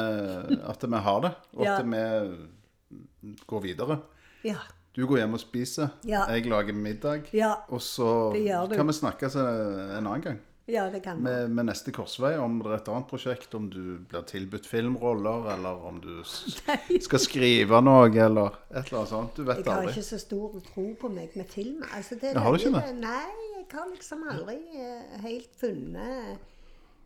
[0.63, 1.79] at vi har det, og Ja.
[1.79, 4.01] at vi går videre.
[4.45, 4.59] Ja.
[4.99, 6.24] Du går hjem og spiser, Ja.
[6.26, 7.53] jeg lager middag, Ja.
[7.70, 8.32] og så
[8.74, 12.66] kan vi snakkes en annen gang ja, det kan med, med neste korsvei, om det
[12.68, 16.11] er et annet prosjekt, om du blir tilbudt filmroller, eller om du
[17.07, 19.36] skal skrive noe, eller et eller annet sånt.
[19.38, 19.94] Du vet Jeg har aldri.
[19.94, 21.80] ikke så stor tro på meg med film.
[21.94, 22.96] Altså, det er har du ikke det?
[23.01, 26.38] Nei, jeg har liksom aldri eh, helt funnet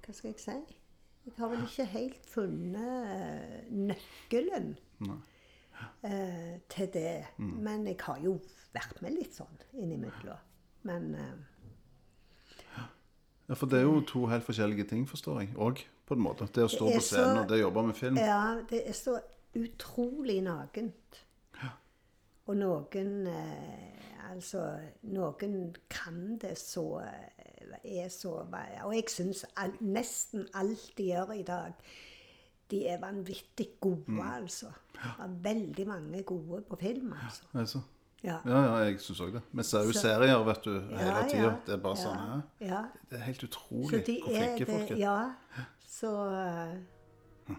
[0.02, 0.58] Hva skal jeg si?
[1.28, 4.72] Jeg har vel ikke helt funnet nøkkelen.
[4.98, 5.22] nøkkelen
[6.04, 7.24] eh, til det.
[7.38, 7.52] Mm.
[7.64, 8.36] Men jeg har jo
[8.74, 10.38] vært med litt sånn innimellom.
[10.82, 11.32] Men eh,
[13.48, 16.46] Ja, for det er jo to helt forskjellige ting, forstår jeg, òg, på en måte.
[16.54, 18.16] Det å stå Det på scenen så- og det å jobbe med film.
[18.16, 19.18] Ja, det er så
[19.54, 21.24] utrolig nakent.
[22.46, 23.98] Og noen eh,
[24.32, 28.46] Altså, noen kan det så eh, Er så
[28.84, 31.72] Og jeg syns all, nesten alt de gjør i dag,
[32.72, 34.66] de er vanvittig gode, altså.
[34.92, 37.42] Det er veldig mange gode på film, altså.
[37.54, 37.80] Ja, Altså.
[38.24, 38.36] Ja.
[38.46, 39.40] Ja, ja, jeg syns òg det.
[39.52, 41.42] Vi ser jo Så- serier, vet du, hele Ja, tida.
[41.42, 41.52] ja.
[41.66, 42.18] Det er bare sånn
[42.60, 42.82] ja, ja.
[43.10, 44.96] Det er helt utrolig de hvor flinke folk er.
[44.96, 45.30] Ja.
[45.88, 47.56] Så uh...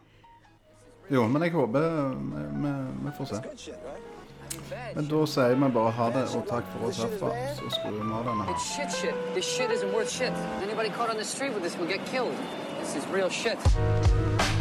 [1.11, 1.79] Jo, men jeg håper
[3.03, 3.41] vi, får se.
[4.95, 7.33] Men da sier vi bare ha det, og takk for oss herfra.
[7.57, 8.45] Så skrur vi av denne.
[12.05, 12.37] Killed.
[12.79, 14.52] This is real shit.